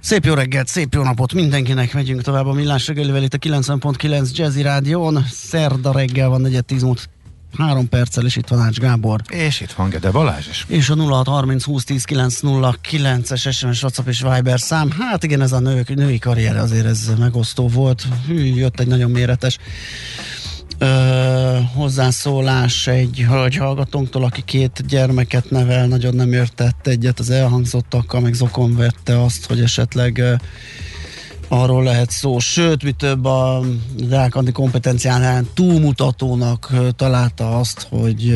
Szép 0.00 0.24
jó 0.24 0.34
reggelt, 0.34 0.68
szép 0.68 0.94
jó 0.94 1.02
napot 1.02 1.32
mindenkinek, 1.32 1.94
megyünk 1.94 2.22
tovább 2.22 2.46
a 2.46 2.52
Millás 2.52 2.86
reggelivel 2.86 3.22
itt 3.22 3.34
a 3.34 3.38
90.9 3.38 4.32
Jazzy 4.32 4.62
Rádión. 4.62 5.24
Szerda 5.30 5.92
reggel 5.92 6.28
van 6.28 6.40
4 6.40 6.82
múlt 6.82 7.08
3 7.56 7.88
perccel, 7.88 8.24
és 8.24 8.36
itt 8.36 8.48
van 8.48 8.60
Ács 8.60 8.78
Gábor. 8.78 9.20
És 9.28 9.60
itt 9.60 9.72
van 9.72 9.88
Gede 9.88 10.10
Balázs 10.10 10.48
is. 10.48 10.64
És 10.68 10.88
a 10.88 10.94
0630 10.94 11.64
20 11.64 11.84
10 11.84 12.04
909 12.04 13.30
es 13.30 13.48
SMS, 13.50 13.82
WhatsApp 13.82 14.06
és 14.06 14.24
Viber 14.34 14.60
szám. 14.60 14.90
Hát 14.90 15.24
igen, 15.24 15.40
ez 15.40 15.52
a 15.52 15.60
nők, 15.60 15.94
női 15.94 16.18
karrier 16.18 16.56
azért 16.56 16.86
ez 16.86 17.10
megosztó 17.18 17.68
volt. 17.68 18.06
Hű, 18.26 18.44
jött 18.44 18.80
egy 18.80 18.86
nagyon 18.86 19.10
méretes 19.10 19.58
ö, 20.80 21.58
hozzászólás 21.74 22.86
egy 22.86 23.24
hölgy 23.28 23.56
hallgatónktól, 23.56 24.24
aki 24.24 24.42
két 24.44 24.86
gyermeket 24.88 25.50
nevel, 25.50 25.86
nagyon 25.86 26.14
nem 26.14 26.32
értett 26.32 26.86
egyet 26.86 27.18
az 27.18 27.30
elhangzottakkal, 27.30 28.20
meg 28.20 28.34
zokon 28.34 28.76
vette 28.76 29.22
azt, 29.22 29.46
hogy 29.46 29.60
esetleg 29.60 30.18
ö, 30.18 30.34
arról 31.48 31.82
lehet 31.82 32.10
szó, 32.10 32.38
sőt, 32.38 32.82
mi 32.82 32.92
több 32.92 33.24
a 33.24 33.62
Rákandi 34.10 34.52
kompetenciánál 34.52 35.44
túlmutatónak 35.54 36.72
találta 36.96 37.58
azt, 37.58 37.86
hogy 37.90 38.30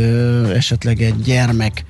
esetleg 0.54 1.00
egy 1.00 1.22
gyermek 1.22 1.84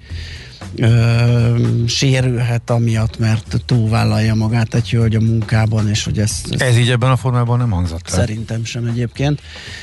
ö, 0.77 1.85
sérülhet 1.87 2.71
amiatt, 2.71 3.19
mert 3.19 3.63
túlvállalja 3.67 4.35
magát 4.35 4.75
egy 4.75 4.91
hölgy 4.91 5.15
a 5.15 5.21
munkában, 5.21 5.89
és 5.89 6.05
hogy 6.05 6.19
ez, 6.19 6.43
ez, 6.51 6.61
ez 6.61 6.77
így 6.77 6.91
ebben 6.91 7.11
a 7.11 7.17
formában 7.17 7.59
nem 7.59 7.71
hangzott 7.71 8.11
el. 8.11 8.19
Szerintem 8.19 8.65
sem 8.65 8.85
egyébként, 8.85 9.41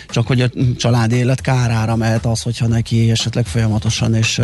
csak 0.07 0.27
hogy 0.27 0.41
a 0.41 0.49
család 0.77 1.11
élet 1.11 1.41
kárára 1.41 1.95
mehet 1.95 2.25
az, 2.25 2.41
hogyha 2.41 2.67
neki 2.67 3.11
esetleg 3.11 3.45
folyamatosan 3.45 4.15
és 4.15 4.41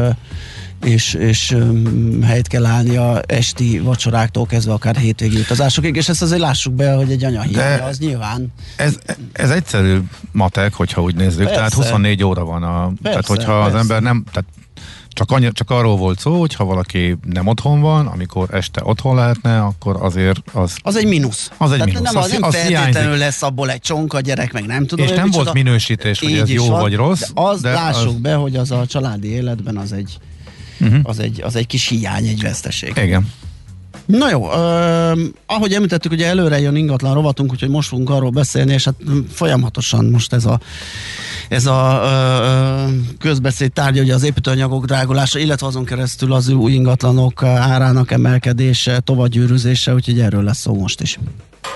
és, 0.83 1.13
és 1.13 1.51
um, 1.51 2.21
helyt 2.21 2.47
kell 2.47 2.65
állni 2.65 2.97
a 2.97 3.21
esti 3.25 3.79
vacsoráktól 3.79 4.45
kezdve 4.45 4.73
akár 4.73 4.95
hétvégi 4.95 5.39
utazásokig, 5.39 5.95
és 5.95 6.09
ezt 6.09 6.21
azért 6.21 6.41
lássuk 6.41 6.73
be, 6.73 6.93
hogy 6.93 7.11
egy 7.11 7.23
anya 7.23 7.41
hívja, 7.41 7.83
az 7.83 7.97
nyilván. 7.97 8.53
Ez, 8.75 8.97
ez 9.31 9.49
egyszerű 9.49 9.99
matek, 10.31 10.73
hogyha 10.73 11.01
úgy 11.01 11.15
nézzük, 11.15 11.37
persze. 11.37 11.55
tehát 11.55 11.73
24 11.73 12.23
óra 12.23 12.45
van 12.45 12.63
a, 12.63 12.85
persze, 12.85 12.97
tehát 13.01 13.25
hogyha 13.25 13.61
persze. 13.61 13.75
az 13.75 13.81
ember 13.81 14.01
nem, 14.01 14.23
tehát 14.31 14.49
csak, 15.17 15.31
annyi, 15.31 15.51
csak 15.51 15.69
arról 15.69 15.97
volt 15.97 16.19
szó, 16.19 16.39
hogy 16.39 16.53
ha 16.53 16.65
valaki 16.65 17.17
nem 17.25 17.47
otthon 17.47 17.81
van, 17.81 18.07
amikor 18.07 18.53
este 18.53 18.81
otthon 18.83 19.15
lehetne, 19.15 19.61
akkor 19.61 19.97
azért 20.01 20.39
az... 20.53 20.77
Az 20.81 20.95
egy 20.95 21.05
mínusz. 21.05 21.51
Az 21.57 21.71
egy 21.71 21.85
mínusz. 21.85 22.01
Nem, 22.01 22.17
az, 22.17 22.31
nem 22.31 22.43
az 22.43 22.53
feltétlenül 22.53 22.91
hiányzik. 22.91 23.19
lesz 23.19 23.41
abból 23.41 23.71
egy 23.71 23.81
csonka 23.81 24.19
gyerek, 24.19 24.53
meg 24.53 24.65
nem 24.65 24.85
tudom. 24.85 25.05
És 25.05 25.11
nem 25.11 25.29
volt 25.31 25.53
minősítés, 25.53 26.19
hogy 26.19 26.33
ez 26.33 26.49
jó 26.49 26.65
van, 26.65 26.81
vagy 26.81 26.95
rossz. 26.95 27.19
De 27.19 27.41
az 27.41 27.61
de 27.61 27.71
lássuk 27.71 28.07
az... 28.07 28.15
be, 28.15 28.33
hogy 28.33 28.55
az 28.55 28.71
a 28.71 28.85
családi 28.85 29.27
életben 29.27 29.77
az 29.77 29.91
egy, 29.91 30.17
uh-huh. 30.79 30.99
az 31.03 31.19
egy, 31.19 31.41
az 31.41 31.55
egy 31.55 31.67
kis 31.67 31.87
hiány, 31.87 32.27
egy 32.27 32.41
veszteség. 32.41 32.93
Igen. 32.95 33.31
Na 34.07 34.29
jó, 34.29 34.45
uh, 34.45 35.19
ahogy 35.45 35.73
említettük, 35.73 36.11
ugye 36.11 36.27
előre 36.27 36.59
jön 36.59 36.75
ingatlan 36.75 37.13
rovatunk, 37.13 37.51
úgyhogy 37.51 37.69
most 37.69 37.87
fogunk 37.87 38.09
arról 38.09 38.29
beszélni, 38.29 38.73
és 38.73 38.83
hát 38.83 38.95
folyamatosan 39.31 40.05
most 40.05 40.33
ez 40.33 40.45
a 40.45 40.59
ez 41.49 41.65
a 41.65 42.01
uh, 42.03 42.93
közbeszéd 43.19 43.71
tárgya, 43.71 44.01
ugye 44.01 44.13
az 44.13 44.23
építőanyagok 44.23 44.85
drágulása, 44.85 45.39
illetve 45.39 45.67
azon 45.67 45.85
keresztül 45.85 46.33
az 46.33 46.49
új 46.49 46.71
ingatlanok 46.71 47.43
árának 47.43 48.11
emelkedése, 48.11 48.99
tovagyűrűzése, 48.99 49.93
úgyhogy 49.93 50.19
erről 50.19 50.43
lesz 50.43 50.59
szó 50.59 50.75
most 50.75 51.01
is. 51.01 51.19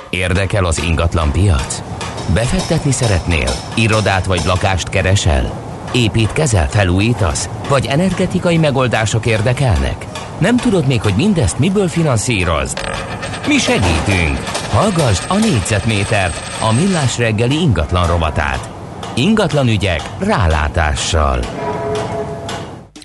Érdekel 0.09 0.65
az 0.65 0.83
ingatlan 0.83 1.31
piac? 1.31 1.81
Befektetni 2.33 2.91
szeretnél? 2.91 3.49
Irodát 3.75 4.25
vagy 4.25 4.41
lakást 4.45 4.89
keresel? 4.89 5.70
Építkezel, 5.93 6.69
felújítasz? 6.69 7.49
Vagy 7.67 7.85
energetikai 7.85 8.57
megoldások 8.57 9.25
érdekelnek? 9.25 10.05
Nem 10.39 10.57
tudod 10.57 10.87
még, 10.87 11.01
hogy 11.01 11.13
mindezt 11.15 11.59
miből 11.59 11.87
finanszírozd? 11.87 12.79
Mi 13.47 13.57
segítünk! 13.57 14.37
Hallgassd 14.69 15.23
a 15.27 15.37
négyzetmétert, 15.37 16.59
a 16.69 16.73
millás 16.73 17.17
reggeli 17.17 17.55
ingatlan 17.61 18.07
rovatát. 18.07 18.69
Ingatlan 19.15 19.67
ügyek 19.67 20.01
rálátással. 20.19 21.39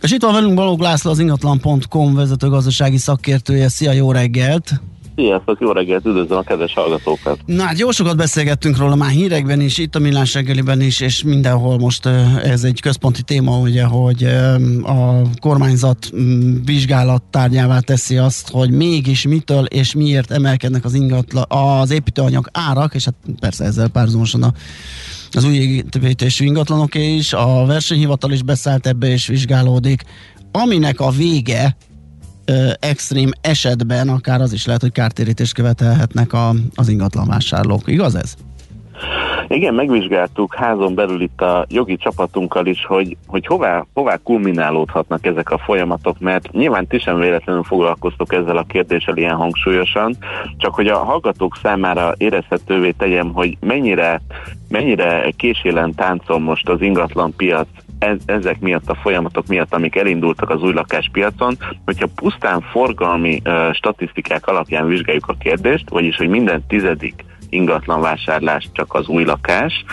És 0.00 0.12
itt 0.12 0.22
van 0.22 0.32
velünk 0.32 0.54
Balogh 0.54 0.82
László, 0.82 1.10
az 1.10 1.18
ingatlan.com 1.18 2.14
vezető 2.14 2.48
gazdasági 2.48 2.98
szakértője. 2.98 3.68
Szia, 3.68 3.92
jó 3.92 4.12
reggelt! 4.12 4.80
Sziasztok, 5.16 5.60
jó 5.60 5.72
reggelt, 5.72 6.06
üdvözlöm 6.06 6.38
a 6.38 6.42
kedves 6.42 6.74
hallgatókat! 6.74 7.38
Na 7.46 7.62
hát 7.62 7.78
jó 7.78 7.90
sokat 7.90 8.16
beszélgettünk 8.16 8.76
róla 8.76 8.94
már 8.94 9.10
hírekben 9.10 9.60
is, 9.60 9.78
itt 9.78 9.94
a 9.94 9.98
Millás 9.98 10.34
reggeliben 10.34 10.80
is, 10.80 11.00
és 11.00 11.22
mindenhol 11.22 11.78
most 11.78 12.06
ez 12.42 12.64
egy 12.64 12.80
központi 12.80 13.22
téma, 13.22 13.58
ugye, 13.58 13.84
hogy 13.84 14.24
a 14.82 15.22
kormányzat 15.40 16.12
vizsgálat 16.64 17.22
tárgyává 17.22 17.78
teszi 17.78 18.16
azt, 18.16 18.50
hogy 18.50 18.70
mégis 18.70 19.26
mitől 19.26 19.64
és 19.64 19.94
miért 19.94 20.30
emelkednek 20.30 20.84
az 20.84 20.94
ingatlan, 20.94 21.44
az 21.48 21.90
építőanyag 21.90 22.48
árak, 22.52 22.94
és 22.94 23.04
hát 23.04 23.14
persze 23.40 23.64
ezzel 23.64 23.88
párhuzamosan 23.88 24.42
a 24.42 24.52
az 25.32 25.44
új 25.44 25.56
építésű 25.56 26.44
ingatlanoké 26.44 27.14
is, 27.14 27.32
a 27.32 27.64
versenyhivatal 27.66 28.32
is 28.32 28.42
beszállt 28.42 28.86
ebbe 28.86 29.06
és 29.06 29.26
vizsgálódik, 29.26 30.02
aminek 30.52 31.00
a 31.00 31.10
vége 31.10 31.76
ö, 32.46 32.70
extrém 32.80 33.30
esetben 33.40 34.08
akár 34.08 34.40
az 34.40 34.52
is 34.52 34.66
lehet, 34.66 34.80
hogy 34.80 34.92
kártérítést 34.92 35.54
követelhetnek 35.54 36.32
a, 36.32 36.54
az 36.74 36.88
ingatlanvásárlók. 36.88 37.82
Igaz 37.86 38.14
ez? 38.14 38.34
Igen, 39.48 39.74
megvizsgáltuk 39.74 40.54
házon 40.54 40.94
belül 40.94 41.20
itt 41.20 41.40
a 41.40 41.66
jogi 41.68 41.96
csapatunkkal 41.96 42.66
is, 42.66 42.84
hogy, 42.86 43.16
hogy 43.26 43.46
hová, 43.46 43.86
hová 43.94 44.16
kulminálódhatnak 44.16 45.26
ezek 45.26 45.50
a 45.50 45.58
folyamatok, 45.58 46.18
mert 46.18 46.52
nyilván 46.52 46.86
ti 46.86 46.98
sem 46.98 47.18
véletlenül 47.18 47.62
foglalkoztok 47.62 48.32
ezzel 48.32 48.56
a 48.56 48.64
kérdéssel 48.68 49.16
ilyen 49.16 49.34
hangsúlyosan, 49.34 50.16
csak 50.56 50.74
hogy 50.74 50.86
a 50.86 50.98
hallgatók 50.98 51.58
számára 51.62 52.14
érezhetővé 52.16 52.90
tegyem, 52.90 53.32
hogy 53.32 53.56
mennyire, 53.60 54.20
mennyire 54.68 55.30
késélen 55.36 55.94
táncol 55.94 56.38
most 56.38 56.68
az 56.68 56.80
ingatlan 56.80 57.34
piac 57.36 57.68
ez, 57.98 58.18
ezek 58.24 58.60
miatt 58.60 58.88
a 58.88 58.94
folyamatok 58.94 59.46
miatt, 59.46 59.74
amik 59.74 59.96
elindultak 59.96 60.50
az 60.50 60.62
új 60.62 60.72
lakáspiacon, 60.72 61.56
hogyha 61.84 62.06
pusztán 62.14 62.60
forgalmi 62.60 63.42
uh, 63.44 63.72
statisztikák 63.72 64.46
alapján 64.46 64.86
vizsgáljuk 64.86 65.28
a 65.28 65.36
kérdést, 65.38 65.88
vagyis 65.88 66.16
hogy 66.16 66.28
minden 66.28 66.62
tizedik 66.68 67.24
ingatlan 67.48 68.00
vásárlás 68.00 68.68
csak 68.72 68.94
az 68.94 69.08
új 69.08 69.24
lakás, 69.24 69.84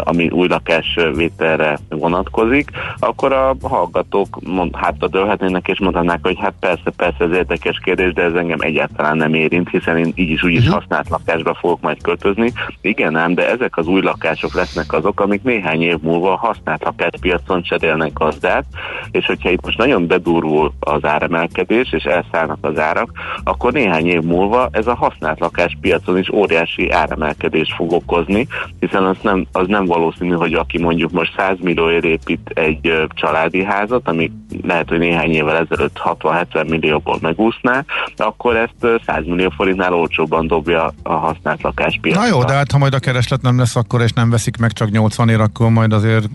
ami 0.00 0.28
új 0.28 0.48
lakás 0.48 0.98
vételre 1.14 1.78
vonatkozik, 1.88 2.70
akkor 2.98 3.32
a 3.32 3.56
hallgatók 3.62 4.38
mond, 4.44 4.76
hátradőlhetnének 4.76 5.68
és 5.68 5.78
mondanák, 5.78 6.18
hogy 6.22 6.38
hát 6.40 6.54
persze, 6.60 6.90
persze 6.96 7.24
ez 7.24 7.30
érdekes 7.30 7.78
kérdés, 7.84 8.12
de 8.12 8.22
ez 8.22 8.34
engem 8.34 8.60
egyáltalán 8.60 9.16
nem 9.16 9.34
érint, 9.34 9.68
hiszen 9.70 9.98
én 9.98 10.12
így 10.14 10.30
is 10.30 10.42
úgy 10.42 10.52
is 10.52 10.58
uh-huh. 10.58 10.74
használt 10.74 11.08
lakásba 11.08 11.54
fogok 11.54 11.80
majd 11.80 12.02
költözni. 12.02 12.52
Igen 12.80 13.16
ám, 13.16 13.34
de 13.34 13.50
ezek 13.50 13.76
az 13.76 13.86
új 13.86 14.00
lakások 14.00 14.54
lesznek 14.54 14.92
azok, 14.92 15.20
amik 15.20 15.42
néhány 15.42 15.82
év 15.82 15.98
múlva 16.00 16.32
a 16.32 16.36
használt 16.36 16.84
lakáspiacon 16.84 17.62
cserélnek 17.62 18.12
gazdát, 18.12 18.64
és 19.10 19.26
hogyha 19.26 19.50
itt 19.50 19.64
most 19.64 19.78
nagyon 19.78 20.06
bedurul 20.06 20.72
az 20.80 21.04
áremelkedés, 21.04 21.92
és 21.92 22.04
elszállnak 22.04 22.58
az 22.60 22.78
árak, 22.78 23.10
akkor 23.44 23.72
néhány 23.72 24.06
év 24.06 24.22
múlva 24.22 24.68
ez 24.72 24.86
a 24.86 24.94
használt 24.94 25.40
lakáspiacon 25.40 26.18
is 26.18 26.32
óriási 26.32 26.75
áremelkedést 26.90 27.74
fog 27.74 27.92
okozni, 27.92 28.46
hiszen 28.80 29.04
az 29.04 29.16
nem, 29.22 29.46
az 29.52 29.66
nem 29.66 29.84
valószínű, 29.84 30.34
hogy 30.34 30.52
aki 30.52 30.78
mondjuk 30.78 31.10
most 31.10 31.34
100 31.36 31.56
millióért 31.60 32.04
épít 32.04 32.50
egy 32.54 33.06
családi 33.08 33.64
házat, 33.64 34.08
ami 34.08 34.32
lehet, 34.62 34.88
hogy 34.88 34.98
néhány 34.98 35.30
évvel 35.30 35.56
ezelőtt 35.56 36.00
60-70 36.04 36.68
millióból 36.68 37.18
megúszná, 37.20 37.84
akkor 38.16 38.56
ezt 38.56 39.00
100 39.06 39.24
millió 39.24 39.52
forintnál 39.56 39.94
olcsóbban 39.94 40.46
dobja 40.46 40.92
a 41.02 41.12
használt 41.12 41.62
lakáspiacra. 41.62 42.20
Na 42.20 42.26
jó, 42.26 42.44
de 42.44 42.52
hát 42.52 42.72
ha 42.72 42.78
majd 42.78 42.94
a 42.94 42.98
kereslet 42.98 43.42
nem 43.42 43.58
lesz 43.58 43.76
akkor, 43.76 44.00
és 44.00 44.12
nem 44.12 44.30
veszik 44.30 44.56
meg 44.56 44.72
csak 44.72 44.90
80 44.90 45.28
ér, 45.28 45.40
akkor 45.40 45.70
majd 45.70 45.92
azért 45.92 46.28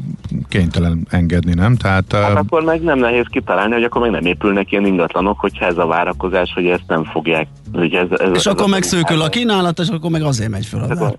kénytelen 0.49 1.07
engedni, 1.09 1.53
nem? 1.53 1.75
Tehát, 1.75 2.13
hát 2.13 2.31
uh... 2.31 2.37
akkor 2.37 2.63
meg 2.63 2.81
nem 2.81 2.99
nehéz 2.99 3.25
kitalálni, 3.29 3.73
hogy 3.73 3.83
akkor 3.83 4.01
meg 4.01 4.11
nem 4.11 4.25
épülnek 4.25 4.71
ilyen 4.71 4.85
ingatlanok, 4.85 5.39
hogyha 5.39 5.65
ez 5.65 5.77
a 5.77 5.85
várakozás, 5.85 6.51
hogy 6.53 6.65
ezt 6.65 6.83
nem 6.87 7.03
fogják. 7.03 7.47
Hogy 7.73 7.93
ez, 7.93 8.07
ez, 8.11 8.29
és 8.33 8.45
ez 8.45 8.45
akkor 8.45 8.67
megszőkül 8.69 9.21
a 9.21 9.29
kínálat, 9.29 9.79
és 9.79 9.87
akkor 9.87 10.11
meg 10.11 10.21
azért 10.31 10.49
megy 10.49 10.65
fel 10.65 10.81
az 10.81 11.13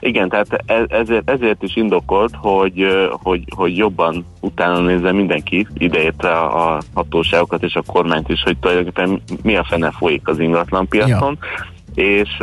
igen, 0.00 0.28
tehát 0.28 0.62
e- 0.66 0.86
ezért, 0.88 1.30
ezért 1.30 1.62
is 1.62 1.76
indokolt, 1.76 2.34
hogy, 2.36 2.86
hogy, 3.10 3.42
hogy 3.56 3.76
jobban 3.76 4.26
utána 4.40 4.80
nézze 4.80 5.12
mindenki, 5.12 5.66
ideértve 5.74 6.30
a 6.38 6.80
hatóságokat 6.94 7.62
és 7.62 7.74
a 7.74 7.82
kormányt 7.86 8.28
is, 8.28 8.42
hogy 8.42 8.58
tulajdonképpen 8.58 9.22
mi 9.42 9.56
a 9.56 9.64
fene 9.64 9.90
folyik 9.90 10.28
az 10.28 10.38
ingatlanpiacon. 10.38 11.38
Ja 11.40 11.66
és, 11.94 12.42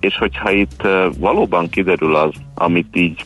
és 0.00 0.16
hogyha 0.16 0.50
itt 0.50 0.82
valóban 1.18 1.68
kiderül 1.68 2.16
az, 2.16 2.30
amit 2.54 2.96
így 2.96 3.24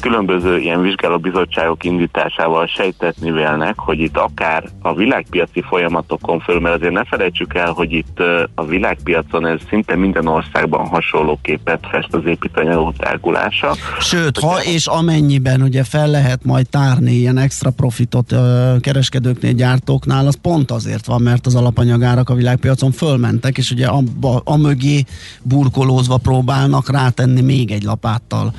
különböző 0.00 0.58
ilyen 0.58 0.82
vizsgálóbizottságok 0.82 1.84
indításával 1.84 2.66
sejtetni 2.66 3.30
vélnek, 3.30 3.78
hogy 3.78 4.00
itt 4.00 4.16
akár 4.16 4.64
a 4.82 4.94
világpiaci 4.94 5.62
folyamatokon 5.62 6.40
föl, 6.40 6.60
mert 6.60 6.74
azért 6.74 6.92
ne 6.92 7.04
felejtsük 7.04 7.54
el, 7.54 7.72
hogy 7.72 7.92
itt 7.92 8.22
a 8.54 8.64
világpiacon 8.64 9.46
ez 9.46 9.60
szinte 9.68 9.96
minden 9.96 10.26
országban 10.26 10.86
hasonló 10.86 11.38
képet 11.42 11.86
fest 11.90 12.14
az 12.14 12.22
építőanyagok 12.26 12.92
drágulása. 12.92 13.74
Sőt, 14.00 14.38
ha 14.38 14.62
és 14.62 14.86
amennyiben 14.86 15.62
ugye 15.62 15.84
fel 15.84 16.10
lehet 16.10 16.44
majd 16.44 16.68
tárni 16.68 17.12
ilyen 17.12 17.38
extra 17.38 17.70
profitot 17.70 18.34
kereskedőknél, 18.80 19.52
gyártóknál, 19.52 20.26
az 20.26 20.38
pont 20.42 20.70
azért 20.70 21.06
van, 21.06 21.22
mert 21.22 21.46
az 21.46 21.54
alapanyagárak 21.54 22.28
a 22.30 22.34
világpiacon 22.34 22.92
fölmentek, 22.92 23.58
és 23.58 23.70
ugye 23.70 23.86
abba, 23.86 24.40
a 24.44 24.56
mögé 24.56 25.04
burkolózva 25.42 26.16
próbálnak 26.16 26.90
rátenni 26.90 27.40
még 27.40 27.70
egy 27.70 27.82
lapáttal 27.82 28.54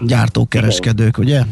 gyártók, 0.00 0.48
kereskedők, 0.48 1.18
ugye? 1.18 1.42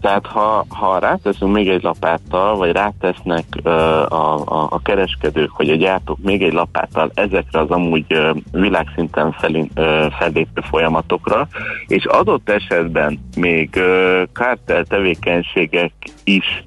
Tehát 0.00 0.26
ha, 0.26 0.64
ha 0.68 0.98
ráteszünk 0.98 1.52
még 1.52 1.68
egy 1.68 1.82
lapáttal, 1.82 2.56
vagy 2.56 2.72
rátesznek 2.72 3.44
uh, 3.64 3.72
a, 4.12 4.34
a, 4.44 4.66
a 4.70 4.82
kereskedők, 4.82 5.56
vagy 5.56 5.70
a 5.70 5.74
gyártók 5.74 6.18
még 6.22 6.42
egy 6.42 6.52
lapáttal 6.52 7.10
ezekre 7.14 7.60
az 7.60 7.70
amúgy 7.70 8.04
uh, 8.08 8.36
világszinten 8.52 9.32
felin, 9.32 9.70
fellépő 10.18 10.60
folyamatokra, 10.70 11.48
és 11.86 12.04
adott 12.04 12.48
esetben 12.48 13.20
még 13.36 13.70
uh, 13.76 14.22
kártel 14.32 14.84
tevékenységek 14.84 15.92
is 16.24 16.66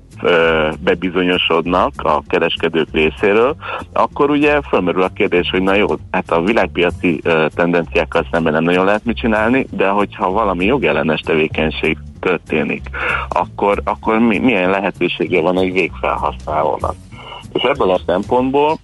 bebizonyosodnak 0.79 1.93
a 1.97 2.23
kereskedők 2.27 2.87
részéről, 2.91 3.55
akkor 3.93 4.29
ugye 4.29 4.61
fölmerül 4.61 5.03
a 5.03 5.09
kérdés, 5.09 5.49
hogy 5.49 5.61
na 5.61 5.73
jó, 5.73 5.87
hát 6.11 6.31
a 6.31 6.41
világpiaci 6.41 7.21
tendenciákkal 7.55 8.27
szemben 8.31 8.53
nem 8.53 8.63
nagyon 8.63 8.85
lehet 8.85 9.05
mit 9.05 9.17
csinálni, 9.17 9.67
de 9.71 9.87
hogyha 9.87 10.31
valami 10.31 10.65
jogellenes 10.65 11.19
tevékenység 11.19 11.97
történik, 12.19 12.89
akkor, 13.29 13.81
akkor 13.83 14.19
mi, 14.19 14.37
milyen 14.37 14.69
lehetősége 14.69 15.41
van 15.41 15.57
egy 15.57 15.71
végfelhasználónak. 15.71 16.95
És 17.53 17.61
ebből 17.61 17.89
a 17.91 17.99
szempontból 18.05 18.79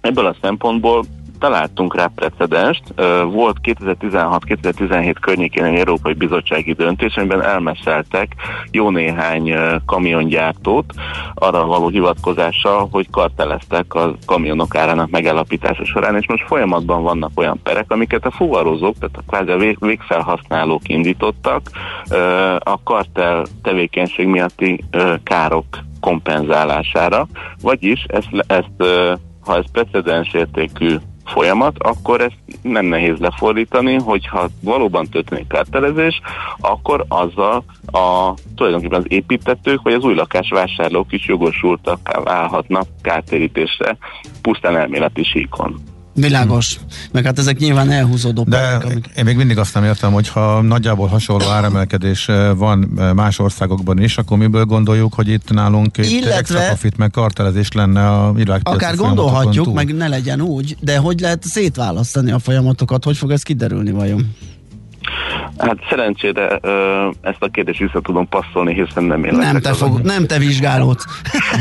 Ebből 0.00 0.26
a 0.26 0.36
szempontból 0.40 1.04
találtunk 1.38 1.96
rá 1.96 2.06
precedenst. 2.14 2.82
Volt 3.30 3.56
2016-2017 3.62 5.14
környékén 5.20 5.64
egy 5.64 5.78
Európai 5.78 6.12
Bizottsági 6.12 6.72
döntés, 6.72 7.16
amiben 7.16 7.42
elmeszeltek 7.42 8.34
jó 8.70 8.90
néhány 8.90 9.54
kamiongyártót 9.86 10.92
arra 11.34 11.66
való 11.66 11.88
hivatkozással, 11.88 12.88
hogy 12.90 13.10
karteleztek 13.10 13.94
a 13.94 14.14
kamionok 14.26 14.76
árának 14.76 15.10
megállapítása 15.10 15.84
során, 15.84 16.16
és 16.16 16.28
most 16.28 16.46
folyamatban 16.46 17.02
vannak 17.02 17.30
olyan 17.34 17.60
perek, 17.62 17.90
amiket 17.90 18.26
a 18.26 18.30
fuvarozók, 18.30 18.94
tehát 18.98 19.16
a 19.16 19.22
kvázi 19.26 19.50
a 19.50 19.76
végfelhasználók 19.78 20.88
indítottak 20.88 21.70
a 22.58 22.82
kartel 22.82 23.46
tevékenység 23.62 24.26
miatti 24.26 24.84
károk 25.22 25.64
kompenzálására, 26.00 27.26
vagyis 27.62 28.04
ezt, 28.08 28.28
ezt 28.46 28.82
ha 29.48 29.56
ez 29.56 29.70
precedens 29.72 30.34
értékű 30.34 30.96
folyamat, 31.28 31.76
akkor 31.78 32.20
ezt 32.20 32.36
nem 32.62 32.86
nehéz 32.86 33.18
lefordítani, 33.18 33.94
hogyha 33.94 34.48
valóban 34.60 35.06
történik 35.06 35.46
kártelezés, 35.46 36.20
akkor 36.60 37.04
azzal 37.08 37.64
a 37.92 38.34
tulajdonképpen 38.56 38.98
az 38.98 39.06
építetők 39.08 39.82
vagy 39.82 39.92
az 39.92 40.04
új 40.04 40.14
lakásvásárlók 40.14 41.12
is 41.12 41.26
jogosultak 41.26 42.22
válhatnak 42.24 42.86
kártérítésre 43.02 43.96
pusztán 44.42 44.76
elméleti 44.76 45.24
síkon. 45.24 45.96
Világos. 46.20 46.78
Meg 47.12 47.24
hát 47.24 47.38
ezek 47.38 47.58
nyilván 47.58 47.90
elhúzódó 47.90 48.44
De 48.44 48.56
perek, 48.56 48.84
amik... 48.84 49.10
én 49.16 49.24
még 49.24 49.36
mindig 49.36 49.58
azt 49.58 49.74
nem 49.74 49.84
értem, 49.84 50.12
hogy 50.12 50.28
ha 50.28 50.62
nagyjából 50.62 51.06
hasonló 51.06 51.48
áremelkedés 51.48 52.30
van 52.56 52.78
más 53.14 53.38
országokban 53.38 54.02
is, 54.02 54.18
akkor 54.18 54.38
miből 54.38 54.64
gondoljuk, 54.64 55.14
hogy 55.14 55.28
itt 55.28 55.50
nálunk 55.50 55.98
Illetve, 55.98 56.34
extra 56.34 56.60
profit 56.66 56.96
meg 56.96 57.10
kartelezés 57.10 57.72
lenne 57.72 58.08
a 58.08 58.32
világpiaci 58.32 58.76
Akár 58.76 58.96
gondolhatjuk, 58.96 59.64
túl. 59.64 59.74
meg 59.74 59.94
ne 59.94 60.08
legyen 60.08 60.40
úgy, 60.40 60.76
de 60.80 60.96
hogy 60.96 61.20
lehet 61.20 61.44
szétválasztani 61.44 62.30
a 62.30 62.38
folyamatokat, 62.38 63.04
hogy 63.04 63.16
fog 63.16 63.30
ez 63.30 63.42
kiderülni 63.42 63.90
vajon? 63.90 64.34
Hát 65.58 65.76
szerencsére 65.88 66.58
ö, 66.60 67.08
ezt 67.20 67.42
a 67.42 67.48
kérdést 67.48 67.78
vissza 67.78 68.00
tudom 68.00 68.28
passzolni, 68.28 68.74
hiszen 68.74 69.04
nem 69.04 69.24
én 69.24 69.34
Nem 69.34 69.60
te, 69.60 69.72
fog, 69.72 70.00
nem 70.00 70.26
te 70.26 70.38
vizsgálódsz. 70.38 71.04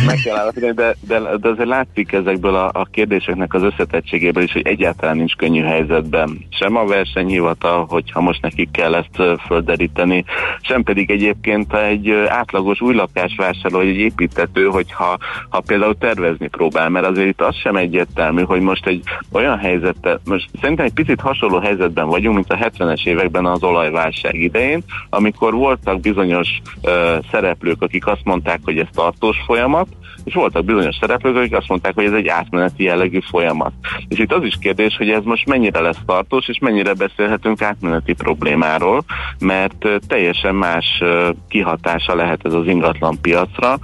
Meg 0.05 0.19
kell 0.23 0.35
állapítani, 0.35 0.73
de, 0.73 0.95
de, 1.07 1.19
de 1.19 1.49
azért 1.49 1.67
látszik 1.67 2.11
ezekből 2.11 2.55
a, 2.55 2.69
a 2.73 2.87
kérdéseknek 2.91 3.53
az 3.53 3.63
összetettségéből 3.63 4.43
is, 4.43 4.51
hogy 4.51 4.67
egyáltalán 4.67 5.17
nincs 5.17 5.35
könnyű 5.35 5.61
helyzetben. 5.61 6.45
Sem 6.49 6.75
a 6.75 6.85
versenyhivatal, 6.85 7.85
hogyha 7.89 8.21
most 8.21 8.41
nekik 8.41 8.71
kell 8.71 8.95
ezt 8.95 9.39
földeríteni, 9.45 10.25
sem 10.61 10.83
pedig 10.83 11.11
egyébként 11.11 11.73
egy 11.73 12.11
átlagos 12.27 12.81
új 12.81 12.93
lakásvásárló, 12.93 13.77
vagy 13.77 13.87
egy 13.87 13.97
építető, 13.97 14.65
hogyha 14.65 15.17
ha 15.49 15.59
például 15.59 15.97
tervezni 15.97 16.47
próbál, 16.47 16.89
mert 16.89 17.05
azért 17.05 17.27
itt 17.27 17.41
az 17.41 17.55
sem 17.55 17.75
egyértelmű, 17.75 18.43
hogy 18.43 18.61
most 18.61 18.85
egy 18.85 19.03
olyan 19.31 19.57
helyzettel, 19.57 20.19
most 20.25 20.49
szerintem 20.61 20.85
egy 20.85 20.93
picit 20.93 21.21
hasonló 21.21 21.59
helyzetben 21.59 22.07
vagyunk, 22.07 22.35
mint 22.35 22.51
a 22.51 22.69
70-es 22.69 23.07
években 23.07 23.45
az 23.45 23.63
olaj 23.63 23.86
olajválság 23.87 24.35
idején, 24.35 24.83
amikor 25.09 25.53
voltak 25.53 25.99
bizonyos 25.99 26.47
uh, 26.81 26.91
szereplők, 27.31 27.81
akik 27.81 28.07
azt 28.07 28.23
mondták, 28.23 28.59
hogy 28.63 28.77
ez 28.79 28.87
tartós 28.93 29.37
folyamat, 29.45 29.87
és 30.23 30.33
voltak 30.33 30.65
bizonyos 30.65 30.95
szereplők, 30.99 31.35
akik 31.35 31.55
azt 31.55 31.67
mondták, 31.67 31.93
hogy 31.93 32.05
ez 32.05 32.13
egy 32.13 32.27
átmeneti 32.27 32.83
jellegű 32.83 33.19
folyamat. 33.19 33.71
És 34.07 34.19
itt 34.19 34.33
az 34.33 34.43
is 34.43 34.57
kérdés, 34.59 34.97
hogy 34.97 35.09
ez 35.09 35.23
most 35.23 35.47
mennyire 35.47 35.79
lesz 35.79 35.99
tartós, 36.05 36.47
és 36.47 36.59
mennyire 36.59 36.93
beszélhetünk 36.93 37.61
átmeneti 37.61 38.13
problémáról, 38.13 39.03
mert 39.39 39.85
teljesen 40.07 40.55
más 40.55 41.03
kihatása 41.47 42.15
lehet 42.15 42.39
ez 42.43 42.53
az 42.53 42.67
ingatlan 42.67 43.21
piacra. 43.21 43.79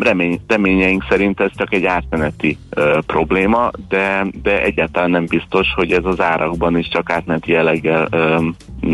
Remény, 0.00 0.40
reményeink 0.46 1.04
szerint 1.08 1.40
ez 1.40 1.50
csak 1.56 1.74
egy 1.74 1.84
átmeneti 1.84 2.58
probléma, 3.06 3.70
de, 3.88 4.26
de 4.42 4.62
egyáltalán 4.62 5.10
nem 5.10 5.26
biztos, 5.26 5.72
hogy 5.74 5.92
ez 5.92 6.04
az 6.04 6.20
árakban 6.20 6.78
is 6.78 6.88
csak 6.88 7.10
átmeneti 7.10 7.52
jelleggel 7.52 8.08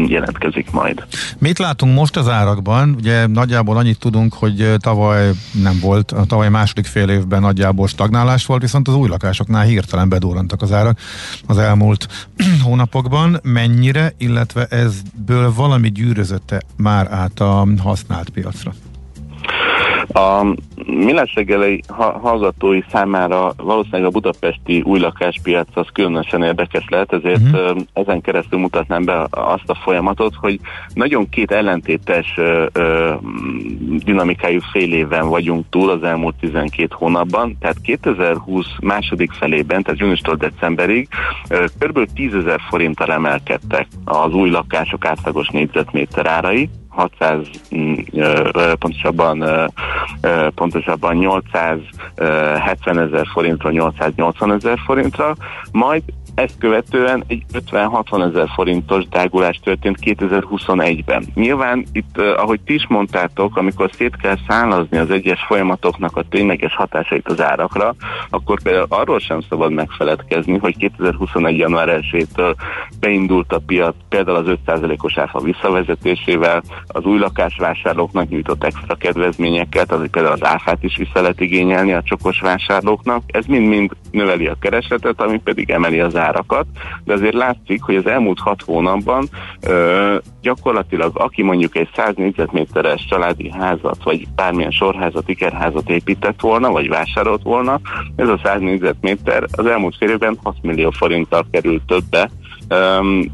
jelentkezik 0.07 0.71
majd. 0.71 1.07
Mit 1.39 1.59
látunk 1.59 1.95
most 1.95 2.17
az 2.17 2.29
árakban? 2.29 2.95
Ugye 2.99 3.27
nagyjából 3.27 3.77
annyit 3.77 3.99
tudunk, 3.99 4.35
hogy 4.35 4.75
tavaly 4.79 5.31
nem 5.63 5.79
volt, 5.81 6.13
a 6.13 6.25
tavaly 6.25 6.49
második 6.49 6.87
fél 6.87 7.09
évben 7.09 7.41
nagyjából 7.41 7.87
stagnálás 7.87 8.47
volt, 8.47 8.63
viszont 8.63 8.89
az 8.89 8.95
új 8.95 9.09
lakásoknál 9.09 9.65
hirtelen 9.65 10.09
bedórantak 10.09 10.63
az 10.63 10.73
árak 10.73 10.99
az 11.47 11.59
elmúlt 11.59 12.09
hónapokban. 12.65 13.41
Mennyire, 13.43 14.13
illetve 14.19 14.65
ezből 14.65 15.53
valami 15.55 15.89
gyűrözötte 15.89 16.62
már 16.76 17.07
át 17.11 17.41
a 17.41 17.67
használt 17.83 18.29
piacra? 18.31 18.73
A 20.12 20.45
Millás 20.87 21.35
reggeli 21.35 21.83
hallgatói 22.23 22.81
számára 22.93 23.53
valószínűleg 23.57 24.05
a 24.05 24.11
budapesti 24.11 24.81
új 24.81 24.99
lakáspiac 24.99 25.69
az 25.75 25.87
különösen 25.93 26.43
érdekes 26.43 26.85
lehet, 26.88 27.12
ezért 27.12 27.41
uh-huh. 27.41 27.79
ezen 27.93 28.21
keresztül 28.21 28.59
mutatnám 28.59 29.05
be 29.05 29.27
azt 29.31 29.69
a 29.69 29.75
folyamatot, 29.75 30.35
hogy 30.35 30.61
nagyon 30.95 31.29
két 31.29 31.50
ellentétes 31.50 32.35
dinamikájú 34.05 34.61
fél 34.73 34.93
évben 34.93 35.29
vagyunk 35.29 35.67
túl 35.71 35.91
az 35.91 36.03
elmúlt 36.03 36.35
12 36.41 36.88
hónapban, 36.91 37.57
tehát 37.61 37.81
2020 37.83 38.67
második 38.81 39.33
felében, 39.33 39.83
tehát 39.83 40.00
júniustól 40.00 40.35
decemberig 40.35 41.09
kb. 41.79 42.09
10 42.15 42.35
ezer 42.35 42.61
forinttal 42.69 43.12
emelkedtek 43.12 43.87
az 44.05 44.33
új 44.33 44.50
lakások 44.50 45.05
átlagos 45.05 45.49
négyzetméter 45.49 46.27
árai, 46.27 46.69
600, 46.99 47.49
mm, 47.71 47.95
pontosabban, 48.78 49.71
pontosabban 50.55 51.17
870 51.17 52.99
ezer 52.99 53.26
forintról 53.33 53.73
880 53.73 54.52
ezer 54.52 54.78
forintra, 54.87 55.35
majd 55.73 56.02
ezt 56.38 56.59
követően 56.59 57.25
egy 57.26 57.42
50-60 57.52 58.28
ezer 58.28 58.49
forintos 58.54 59.09
drágulás 59.09 59.61
történt 59.64 59.99
2021-ben. 60.00 61.25
Nyilván 61.35 61.85
itt, 61.92 62.18
ahogy 62.18 62.61
ti 62.61 62.75
is 62.75 62.87
mondtátok, 62.88 63.57
amikor 63.57 63.90
szét 63.92 64.16
kell 64.16 64.37
szállazni 64.49 64.99
az 64.99 65.11
egyes 65.11 65.45
folyamatoknak 65.47 66.16
a 66.16 66.25
tényleges 66.30 66.75
hatásait 66.75 67.28
az 67.28 67.42
árakra, 67.42 67.95
akkor 68.30 68.62
például 68.62 68.87
arról 68.88 69.18
sem 69.18 69.40
szabad 69.49 69.73
megfeledkezni, 69.73 70.59
hogy 70.59 70.76
2021. 70.76 71.59
január 71.59 72.00
1-től 72.12 72.54
beindult 73.00 73.52
a 73.52 73.62
piac 73.66 73.95
például 74.09 74.37
az 74.37 74.59
5%-os 74.66 75.18
áfa 75.18 75.40
visszavezetésével, 75.40 76.62
az 76.87 77.04
új 77.04 77.18
lakásvásárlóknak 77.18 78.28
nyújtott 78.28 78.64
extra 78.64 78.95
kedvezményeket, 78.95 79.92
az 79.92 80.11
például 80.11 80.35
az 80.35 80.45
áfát 80.45 80.83
is 80.83 80.97
vissza 80.97 81.21
lehet 81.21 81.40
igényelni 81.40 81.92
a 81.92 82.02
csokos 82.02 82.40
vásárlóknak. 82.40 83.23
Ez 83.26 83.47
mind-mind 83.47 83.90
növeli 84.11 84.47
a 84.47 84.57
keresletet, 84.61 85.21
ami 85.21 85.38
pedig 85.38 85.71
emeli 85.71 86.00
az 86.00 86.16
árakat, 86.28 86.66
de 87.04 87.12
azért 87.12 87.35
látszik, 87.35 87.82
hogy 87.82 87.97
az 87.97 88.06
elmúlt 88.06 88.38
hat 88.38 88.62
hónapban 88.62 89.28
ö, 89.66 90.16
gyakorlatilag 90.42 91.18
aki 91.18 91.42
mondjuk 91.42 91.76
egy 91.76 91.88
100 91.94 92.14
négyzetméteres 92.16 93.06
családi 93.08 93.50
házat, 93.50 94.02
vagy 94.02 94.26
bármilyen 94.35 94.70
sorházat, 94.70 95.28
ikerházat 95.28 95.90
épített 95.90 96.40
volna, 96.40 96.70
vagy 96.70 96.88
vásárolt 96.88 97.42
volna, 97.42 97.80
ez 98.16 98.28
a 98.28 98.40
100 98.42 98.61
négyzetméter 98.61 99.44
az 99.52 99.66
elmúlt 99.66 99.97
fél 99.97 100.11
évben 100.11 100.38
6 100.42 100.56
millió 100.62 100.90
forinttal 100.90 101.47
került 101.50 101.82
többe, 101.87 102.30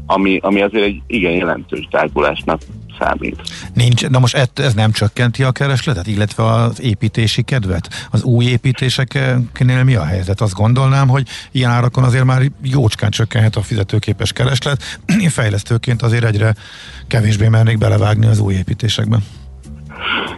ami, 0.05 0.39
ami 0.41 0.61
azért 0.61 0.85
egy 0.85 1.01
igen 1.07 1.31
jelentős 1.31 1.87
drágulásnak 1.87 2.61
számít. 2.99 3.41
Nincs, 3.73 4.05
de 4.05 4.19
most 4.19 4.37
ez 4.53 4.73
nem 4.73 4.91
csökkenti 4.91 5.43
a 5.43 5.51
keresletet, 5.51 6.07
illetve 6.07 6.43
az 6.43 6.81
építési 6.81 7.41
kedvet? 7.41 8.07
Az 8.11 8.23
új 8.23 8.45
építéseknél 8.45 9.83
mi 9.83 9.95
a 9.95 10.05
helyzet? 10.05 10.41
Azt 10.41 10.53
gondolnám, 10.53 11.07
hogy 11.07 11.27
ilyen 11.51 11.71
árakon 11.71 12.03
azért 12.03 12.23
már 12.23 12.51
jócskán 12.61 13.09
csökkenhet 13.09 13.55
a 13.55 13.61
fizetőképes 13.61 14.31
kereslet. 14.31 14.99
Én 15.21 15.29
fejlesztőként 15.29 16.01
azért 16.01 16.23
egyre 16.23 16.55
kevésbé 17.07 17.47
mernék 17.47 17.77
belevágni 17.77 18.25
az 18.25 18.39
új 18.39 18.53
építésekbe. 18.53 19.19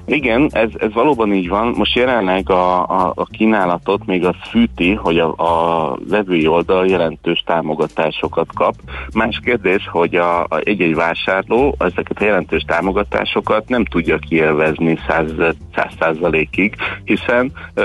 Igen, 0.05 0.49
ez, 0.51 0.69
ez 0.77 0.93
valóban 0.93 1.33
így 1.33 1.49
van. 1.49 1.73
Most 1.77 1.95
jelenleg 1.95 2.49
a, 2.49 2.89
a, 2.89 3.11
a 3.15 3.25
kínálatot 3.25 4.05
még 4.05 4.25
az 4.25 4.35
fűti, 4.49 4.93
hogy 4.93 5.19
a, 5.19 5.33
a 5.37 5.97
vevői 6.09 6.47
oldal 6.47 6.87
jelentős 6.87 7.43
támogatásokat 7.45 8.47
kap. 8.53 8.73
Más 9.13 9.39
kérdés, 9.43 9.87
hogy 9.91 10.15
a, 10.15 10.43
a 10.43 10.59
egy-egy 10.63 10.95
vásárló 10.95 11.75
ezeket 11.77 12.21
a 12.21 12.23
jelentős 12.23 12.63
támogatásokat 12.67 13.69
nem 13.69 13.85
tudja 13.85 14.17
kielvezni 14.17 14.97
száz 15.07 15.31
százalékig, 15.99 16.75
hiszen 17.03 17.51
ö, 17.73 17.83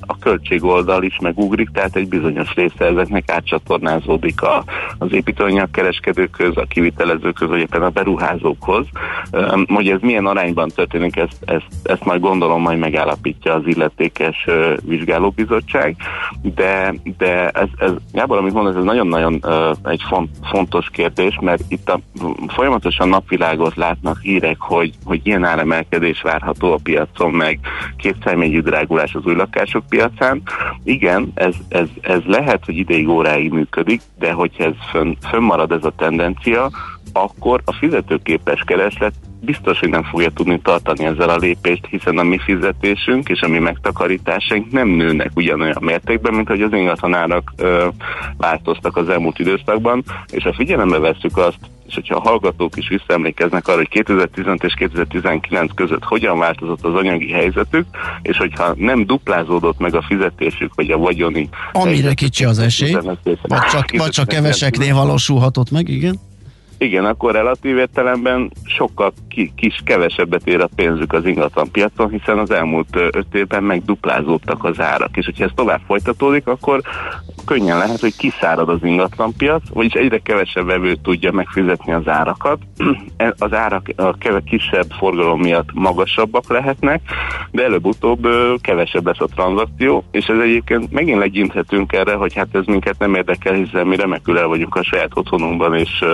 a 0.00 0.18
költségoldal 0.18 1.02
is 1.02 1.18
megugrik, 1.22 1.68
tehát 1.72 1.96
egy 1.96 2.08
bizonyos 2.08 2.54
része 2.54 2.84
ezeknek 2.84 3.30
átcsatornázódik 3.30 4.42
a, 4.42 4.64
az 4.98 5.12
építőanyagkereskedőkhöz, 5.12 6.56
a 6.56 6.64
kivitelezőkhöz, 6.68 7.48
vagy 7.48 7.60
éppen 7.60 7.82
a 7.82 7.88
beruházókhoz. 7.88 8.86
Ö, 9.30 9.62
hogy 9.66 9.88
ez 9.88 10.00
milyen 10.00 10.26
arányban 10.26 10.68
történik, 10.68 11.03
ezt, 11.12 11.36
ezt, 11.44 11.66
ezt 11.82 12.04
majd 12.04 12.20
gondolom 12.20 12.62
majd 12.62 12.78
megállapítja 12.78 13.54
az 13.54 13.62
illetékes 13.66 14.44
uh, 14.46 14.76
vizsgálóbizottság, 14.82 15.96
de, 16.42 16.94
de 17.18 17.48
ez, 17.48 17.68
ez 17.78 17.90
Gábor, 18.12 18.38
amit 18.38 18.52
mondasz, 18.52 18.74
ez 18.74 18.84
nagyon-nagyon 18.84 19.40
uh, 19.42 19.90
egy 19.90 20.02
font, 20.08 20.30
fontos 20.42 20.90
kérdés, 20.90 21.38
mert 21.40 21.62
itt 21.68 21.88
a, 21.88 22.00
folyamatosan 22.48 23.08
napvilágot 23.08 23.76
látnak 23.76 24.18
hírek, 24.20 24.60
hogy, 24.60 24.92
hogy 25.04 25.20
ilyen 25.22 25.44
áremelkedés 25.44 26.22
várható 26.22 26.72
a 26.72 26.78
piacon, 26.82 27.30
meg 27.30 27.58
kétszájmegyű 27.96 28.60
drágulás 28.60 29.14
az 29.14 29.24
új 29.24 29.34
lakások 29.34 29.86
piacán. 29.88 30.42
Igen, 30.84 31.30
ez, 31.34 31.54
ez, 31.68 31.88
ez 32.00 32.20
lehet, 32.26 32.64
hogy 32.64 32.76
ideig 32.76 33.08
óráig 33.08 33.52
működik, 33.52 34.00
de 34.18 34.32
hogyha 34.32 34.64
ez 34.64 34.74
fönn, 34.90 35.14
fönnmarad 35.28 35.72
ez 35.72 35.84
a 35.84 35.92
tendencia, 35.96 36.70
akkor 37.12 37.62
a 37.64 37.72
fizetőképes 37.72 38.62
kereslet 38.66 39.14
biztos, 39.44 39.78
hogy 39.78 39.88
nem 39.88 40.02
fogja 40.02 40.30
tudni 40.30 40.60
tartani 40.60 41.04
ezzel 41.04 41.28
a 41.28 41.36
lépést, 41.36 41.86
hiszen 41.90 42.18
a 42.18 42.22
mi 42.22 42.38
fizetésünk 42.38 43.28
és 43.28 43.40
a 43.40 43.48
mi 43.48 43.58
megtakarításaink 43.58 44.70
nem 44.70 44.88
nőnek 44.88 45.30
ugyanolyan 45.34 45.78
mértékben, 45.80 46.34
mint 46.34 46.48
hogy 46.48 46.62
az 46.62 46.72
ingatlanárak 46.72 47.52
ö, 47.56 47.88
változtak 48.36 48.96
az 48.96 49.08
elmúlt 49.08 49.38
időszakban, 49.38 50.04
és 50.32 50.42
ha 50.42 50.52
figyelembe 50.52 50.98
veszük 50.98 51.36
azt, 51.36 51.58
és 51.86 51.94
hogyha 51.94 52.16
a 52.16 52.28
hallgatók 52.28 52.76
is 52.76 52.88
visszaemlékeznek 52.88 53.68
arra, 53.68 53.76
hogy 53.76 53.88
2015 53.88 54.64
és 54.64 54.74
2019 54.74 55.74
között 55.74 56.04
hogyan 56.04 56.38
változott 56.38 56.84
az 56.84 56.94
anyagi 56.94 57.30
helyzetük, 57.30 57.86
és 58.22 58.36
hogyha 58.36 58.74
nem 58.76 59.06
duplázódott 59.06 59.78
meg 59.78 59.94
a 59.94 60.02
fizetésük, 60.02 60.74
vagy 60.74 60.90
a 60.90 60.96
vagyoni... 60.96 61.48
Amire 61.72 62.14
kicsi 62.14 62.44
az 62.44 62.58
esély, 62.58 62.96
vagy 63.42 63.64
csak, 63.70 63.90
vagy 63.96 64.10
csak 64.10 64.28
keveseknél 64.28 64.94
valósulhatott 64.94 65.70
meg, 65.70 65.88
igen? 65.88 66.20
Igen, 66.78 67.04
akkor 67.04 67.32
relatív 67.32 67.76
értelemben 67.78 68.50
sokkal 68.64 69.12
ki, 69.28 69.52
kis 69.56 69.80
kevesebbet 69.84 70.46
ér 70.46 70.60
a 70.60 70.68
pénzük 70.76 71.12
az 71.12 71.26
ingatlan 71.26 71.70
piacon, 71.70 72.10
hiszen 72.10 72.38
az 72.38 72.50
elmúlt 72.50 72.96
öt 72.96 73.34
évben 73.34 73.62
megduplázódtak 73.62 74.64
az 74.64 74.80
árak, 74.80 75.16
és 75.16 75.24
hogyha 75.24 75.44
ez 75.44 75.50
tovább 75.54 75.80
folytatódik, 75.86 76.46
akkor 76.46 76.80
könnyen 77.44 77.78
lehet, 77.78 78.00
hogy 78.00 78.16
kiszárad 78.16 78.68
az 78.68 78.78
ingatlan 78.82 79.32
piac, 79.36 79.62
vagyis 79.72 79.92
egyre 79.92 80.18
kevesebb 80.18 80.66
vevő 80.66 80.94
tudja 80.94 81.32
megfizetni 81.32 81.92
az 81.92 82.08
árakat. 82.08 82.58
E, 83.16 83.34
az 83.38 83.52
árak 83.52 83.88
a 83.96 84.16
kisebb 84.44 84.86
forgalom 84.98 85.40
miatt 85.40 85.68
magasabbak 85.72 86.48
lehetnek, 86.48 87.00
de 87.50 87.64
előbb-utóbb 87.64 88.28
kevesebb 88.60 89.06
lesz 89.06 89.20
a 89.20 89.26
tranzakció, 89.26 90.04
és 90.10 90.26
ez 90.26 90.38
egyébként 90.38 90.92
megint 90.92 91.18
legyinthetünk 91.18 91.92
erre, 91.92 92.14
hogy 92.14 92.34
hát 92.34 92.48
ez 92.52 92.64
minket 92.66 92.98
nem 92.98 93.14
érdekel, 93.14 93.54
hiszen 93.54 93.86
mi 93.86 93.96
remekül 93.96 94.38
el 94.38 94.46
vagyunk 94.46 94.74
a 94.74 94.82
saját 94.82 95.10
otthonunkban, 95.14 95.74
és 95.74 96.04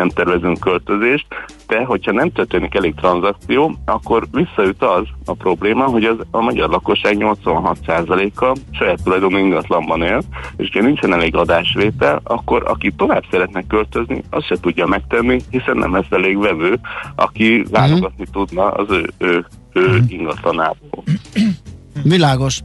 nem 0.00 0.08
tervezünk 0.08 0.60
költözést, 0.60 1.26
de 1.66 1.84
hogyha 1.84 2.12
nem 2.12 2.32
történik 2.32 2.74
elég 2.74 2.94
tranzakció, 2.94 3.74
akkor 3.84 4.26
visszaüt 4.32 4.82
az 4.82 5.04
a 5.24 5.34
probléma, 5.34 5.84
hogy 5.84 6.04
az, 6.04 6.16
a 6.30 6.40
magyar 6.40 6.68
lakosság 6.68 7.16
86%-a 7.18 8.56
saját 8.70 9.02
tulajdonú 9.02 9.36
ingatlanban 9.36 10.02
él, 10.02 10.22
és 10.56 10.70
ha 10.72 10.80
nincsen 10.80 11.12
elég 11.12 11.36
adásvétel, 11.36 12.20
akkor 12.24 12.62
aki 12.66 12.92
tovább 12.96 13.24
szeretne 13.30 13.62
költözni, 13.66 14.22
azt 14.30 14.46
se 14.46 14.56
tudja 14.60 14.86
megtenni, 14.86 15.40
hiszen 15.50 15.76
nem 15.76 15.94
lesz 15.94 16.10
elég 16.10 16.38
vevő, 16.38 16.80
aki 17.14 17.64
válogatni 17.70 18.24
uh-huh. 18.28 18.46
tudna 18.46 18.70
az 18.70 18.90
ő, 18.90 19.10
ő, 19.18 19.46
ő 19.72 19.86
uh-huh. 19.86 20.12
ingatlanából. 20.12 21.02
Világos. 22.02 22.60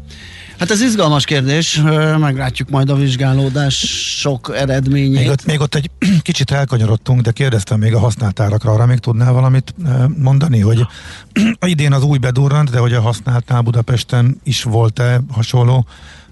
Hát 0.59 0.71
ez 0.71 0.81
izgalmas 0.81 1.25
kérdés, 1.25 1.81
meglátjuk 2.19 2.69
majd 2.69 2.89
a 2.89 2.95
vizsgálódások 2.95 4.51
eredményét. 4.55 5.19
Még 5.19 5.29
ott, 5.29 5.45
még 5.45 5.59
ott 5.59 5.75
egy 5.75 5.89
kicsit 6.21 6.51
elkanyarodtunk, 6.51 7.21
de 7.21 7.31
kérdeztem 7.31 7.79
még 7.79 7.93
a 7.93 7.99
használt 7.99 8.39
árakra, 8.39 8.71
arra 8.71 8.85
még 8.85 8.99
tudnál 8.99 9.33
valamit 9.33 9.75
mondani, 10.17 10.59
hogy 10.59 10.85
idén 11.65 11.93
az 11.93 12.03
új 12.03 12.17
bedurrant, 12.17 12.69
de 12.69 12.79
hogy 12.79 12.93
a 12.93 13.01
használtnál 13.01 13.61
Budapesten 13.61 14.41
is 14.43 14.63
volt-e 14.63 15.21
hasonló, 15.31 15.85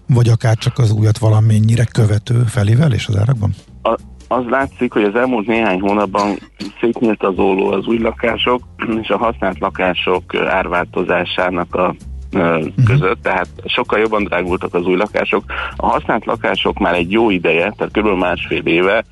vagy 0.08 0.30
akár 0.30 0.58
csak 0.58 0.78
az 0.78 0.92
újat 0.92 1.18
valamennyire 1.18 1.84
követő 1.84 2.44
felévelés 2.48 3.08
az 3.08 3.18
árakban? 3.18 3.56
A, 3.82 4.00
az 4.28 4.46
látszik, 4.50 4.94
hogy 4.94 5.04
az 5.04 5.16
elmúlt 5.16 5.48
néhány 5.48 5.80
hónapban 5.80 6.38
szétnyílt 6.80 7.24
az 7.24 7.38
óló 7.38 7.72
az 7.72 7.86
új 7.86 7.98
lakások 7.98 8.64
és 9.02 9.10
a 9.10 9.18
használt 9.18 9.60
lakások 9.60 10.36
árváltozásának 10.36 11.76
a. 11.76 11.96
között, 12.86 13.22
tehát 13.22 13.48
sokkal 13.66 14.00
jobban 14.00 14.24
drágultak 14.24 14.74
az 14.74 14.86
új 14.86 14.96
lakások. 14.96 15.44
A 15.76 15.88
használt 15.88 16.26
lakások 16.26 16.80
már 16.80 16.94
egy 16.94 17.12
jó 17.12 17.30
ideje, 17.30 17.74
tehát 17.78 17.94
kb. 17.94 18.08
másfél 18.08 18.66
éve 18.66 19.04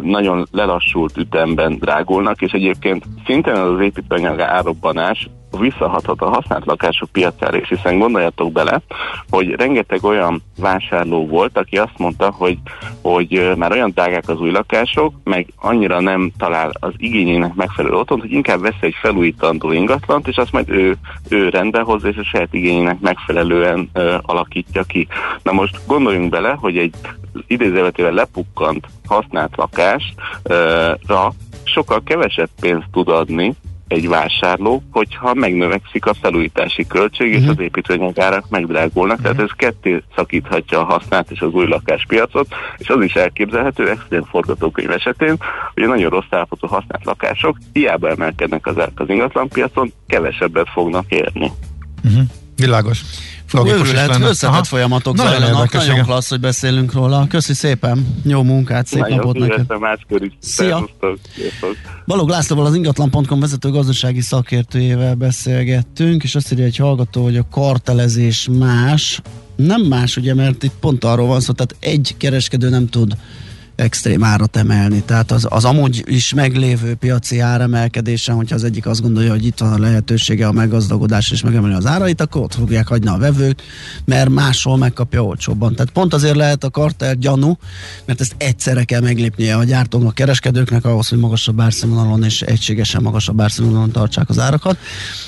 nagyon 0.00 0.46
lelassult 0.50 1.16
ütemben 1.16 1.76
drágulnak, 1.78 2.42
és 2.42 2.52
egyébként 2.52 3.04
szintén 3.26 3.54
az 3.54 3.80
építőanyag 3.80 4.40
árobbanás 4.40 5.28
visszahathat 5.58 6.20
a 6.20 6.28
használt 6.28 6.64
lakások 6.64 7.10
piacára 7.10 7.56
is, 7.56 7.68
hiszen 7.68 7.98
gondoljatok 7.98 8.52
bele, 8.52 8.80
hogy 9.30 9.50
rengeteg 9.50 10.04
olyan 10.04 10.42
vásárló 10.58 11.26
volt, 11.26 11.58
aki 11.58 11.78
azt 11.78 11.98
mondta, 11.98 12.30
hogy, 12.30 12.58
hogy 13.02 13.52
már 13.56 13.72
olyan 13.72 13.90
drágák 13.90 14.28
az 14.28 14.40
új 14.40 14.50
lakások, 14.50 15.14
meg 15.24 15.46
annyira 15.56 16.00
nem 16.00 16.30
talál 16.38 16.70
az 16.80 16.92
igényének 16.96 17.54
megfelelő 17.54 17.94
otthont, 17.94 18.20
hogy 18.20 18.32
inkább 18.32 18.60
vesz 18.60 18.74
egy 18.80 18.94
felújítandó 19.00 19.72
ingatlant, 19.72 20.28
és 20.28 20.36
azt 20.36 20.52
majd 20.52 20.68
ő, 20.68 20.96
ő 21.28 21.48
rendbe 21.48 21.80
hozza, 21.80 22.08
és 22.08 22.16
a 22.16 22.24
saját 22.24 22.54
igényének 22.54 23.00
megfelelően 23.00 23.90
ö, 23.92 24.16
alakítja 24.22 24.82
ki. 24.82 25.08
Na 25.42 25.52
most 25.52 25.80
gondoljunk 25.86 26.30
bele, 26.30 26.56
hogy 26.60 26.78
egy 26.78 26.94
idézővetével 27.46 28.12
lepukkant 28.12 28.86
használt 29.06 29.56
lakásra 29.56 31.32
sokkal 31.64 32.02
kevesebb 32.04 32.48
pénzt 32.60 32.86
tud 32.92 33.08
adni, 33.08 33.54
egy 33.90 34.08
vásárló, 34.08 34.82
hogyha 34.90 35.34
megnövekszik 35.34 36.06
a 36.06 36.14
felújítási 36.14 36.86
költség, 36.86 37.26
uh-huh. 37.26 37.42
és 37.42 37.48
mhm. 37.48 37.58
az 37.58 37.64
építőanyagárak 37.64 38.48
megdrágulnak. 38.48 39.18
Uh-huh. 39.18 39.36
Tehát 39.36 39.50
ez 39.50 39.56
ketté 39.56 40.02
szakíthatja 40.16 40.80
a 40.80 40.84
használt 40.84 41.30
és 41.30 41.40
az 41.40 41.52
új 41.52 41.66
lakáspiacot, 41.66 42.46
és 42.78 42.88
az 42.88 43.02
is 43.02 43.14
elképzelhető 43.14 43.88
extrém 43.88 44.24
forgatókönyv 44.24 44.90
esetén, 44.90 45.36
hogy 45.74 45.82
a 45.82 45.86
nagyon 45.86 46.10
rossz 46.10 46.30
állapotú 46.30 46.66
használt 46.66 47.04
lakások 47.04 47.58
hiába 47.72 48.08
emelkednek 48.08 48.66
az 48.66 48.78
árak 48.78 49.00
az 49.00 49.08
ingatlanpiacon, 49.08 49.92
kevesebbet 50.06 50.68
fognak 50.68 51.04
érni. 51.08 51.50
Uh-huh. 52.04 52.22
Világos. 52.56 53.00
Őrület, 53.54 54.18
összetett 54.20 54.54
Aha. 54.54 54.64
folyamatok 54.64 55.16
Na, 55.16 55.22
zajlanak, 55.22 55.72
nagyon 55.72 55.92
igen. 55.92 56.04
klassz, 56.04 56.28
hogy 56.28 56.40
beszélünk 56.40 56.92
róla. 56.92 57.26
Köszi 57.28 57.54
szépen, 57.54 58.06
jó 58.24 58.42
munkát, 58.42 58.86
szép 58.86 59.00
nagyon 59.00 59.16
napot 59.16 59.38
neked. 59.38 59.66
Szia! 60.38 60.88
Balog 62.06 62.28
Lászlóval 62.28 62.66
az 62.66 62.74
ingatlan.com 62.74 63.40
vezető 63.40 63.70
gazdasági 63.70 64.20
szakértőjével 64.20 65.14
beszélgettünk, 65.14 66.22
és 66.22 66.34
azt 66.34 66.52
írja 66.52 66.64
egy 66.64 66.76
hallgató, 66.76 67.22
hogy 67.22 67.36
a 67.36 67.46
kartelezés 67.50 68.48
más, 68.58 69.20
nem 69.56 69.80
más, 69.80 70.16
ugye, 70.16 70.34
mert 70.34 70.62
itt 70.62 70.74
pont 70.80 71.04
arról 71.04 71.26
van 71.26 71.40
szó, 71.40 71.52
tehát 71.52 71.76
egy 71.80 72.14
kereskedő 72.18 72.68
nem 72.68 72.88
tud 72.88 73.16
extrém 73.80 74.24
árat 74.24 74.56
emelni. 74.56 75.02
Tehát 75.02 75.30
az, 75.30 75.46
az 75.48 75.64
amúgy 75.64 76.02
is 76.06 76.34
meglévő 76.34 76.94
piaci 76.94 77.38
áremelkedésen, 77.38 78.34
hogyha 78.34 78.54
az 78.54 78.64
egyik 78.64 78.86
azt 78.86 79.02
gondolja, 79.02 79.30
hogy 79.30 79.46
itt 79.46 79.58
van 79.58 79.72
a 79.72 79.78
lehetősége 79.78 80.46
a 80.46 80.52
meggazdagodás 80.52 81.30
és 81.30 81.42
megemelni 81.42 81.74
az 81.74 81.86
árait, 81.86 82.20
akkor 82.20 82.42
ott 82.42 82.54
fogják 82.54 82.88
hagyni 82.88 83.08
a 83.08 83.16
vevők, 83.16 83.62
mert 84.04 84.28
máshol 84.28 84.76
megkapja 84.76 85.24
olcsóbban. 85.24 85.74
Tehát 85.74 85.92
pont 85.92 86.14
azért 86.14 86.36
lehet 86.36 86.64
a 86.64 86.70
kartel 86.70 87.14
gyanú, 87.14 87.58
mert 88.04 88.20
ezt 88.20 88.34
egyszerre 88.38 88.84
kell 88.84 89.00
meglépnie 89.00 89.56
a 89.56 89.64
gyártóknak, 89.64 90.10
a 90.10 90.12
kereskedőknek 90.12 90.84
ahhoz, 90.84 91.08
hogy 91.08 91.18
magasabb 91.18 91.60
árszínvonalon 91.60 92.24
és 92.24 92.42
egységesen 92.42 93.02
magasabb 93.02 93.40
árszínvonalon 93.40 93.90
tartsák 93.90 94.28
az 94.28 94.38
árakat. 94.38 94.78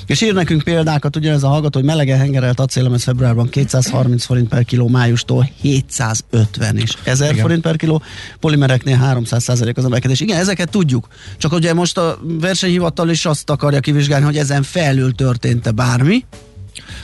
És 0.06 0.20
ír 0.20 0.34
nekünk 0.34 0.62
példákat, 0.62 1.16
ugye 1.16 1.32
ez 1.32 1.42
a 1.42 1.48
hallgató, 1.48 1.78
hogy 1.78 1.88
melegen 1.88 2.18
hengerelt 2.18 2.60
acélemes 2.60 3.02
februárban 3.02 3.48
230 3.48 4.24
forint 4.24 4.48
per 4.48 4.64
kiló, 4.64 4.88
májustól 4.88 5.50
750 5.60 6.76
és 6.76 6.94
1000 7.04 7.30
Igen. 7.30 7.42
forint 7.42 7.62
per 7.62 7.76
kiló, 7.76 8.02
polimereknél 8.42 8.98
300% 9.02 9.76
az 9.76 9.84
emelkedés. 9.84 10.20
Igen, 10.20 10.38
ezeket 10.38 10.70
tudjuk. 10.70 11.06
Csak 11.36 11.52
ugye 11.52 11.74
most 11.74 11.98
a 11.98 12.18
versenyhivatal 12.22 13.08
is 13.10 13.26
azt 13.26 13.50
akarja 13.50 13.80
kivizsgálni, 13.80 14.24
hogy 14.24 14.36
ezen 14.36 14.62
felül 14.62 15.14
történt-e 15.14 15.70
bármi, 15.70 16.24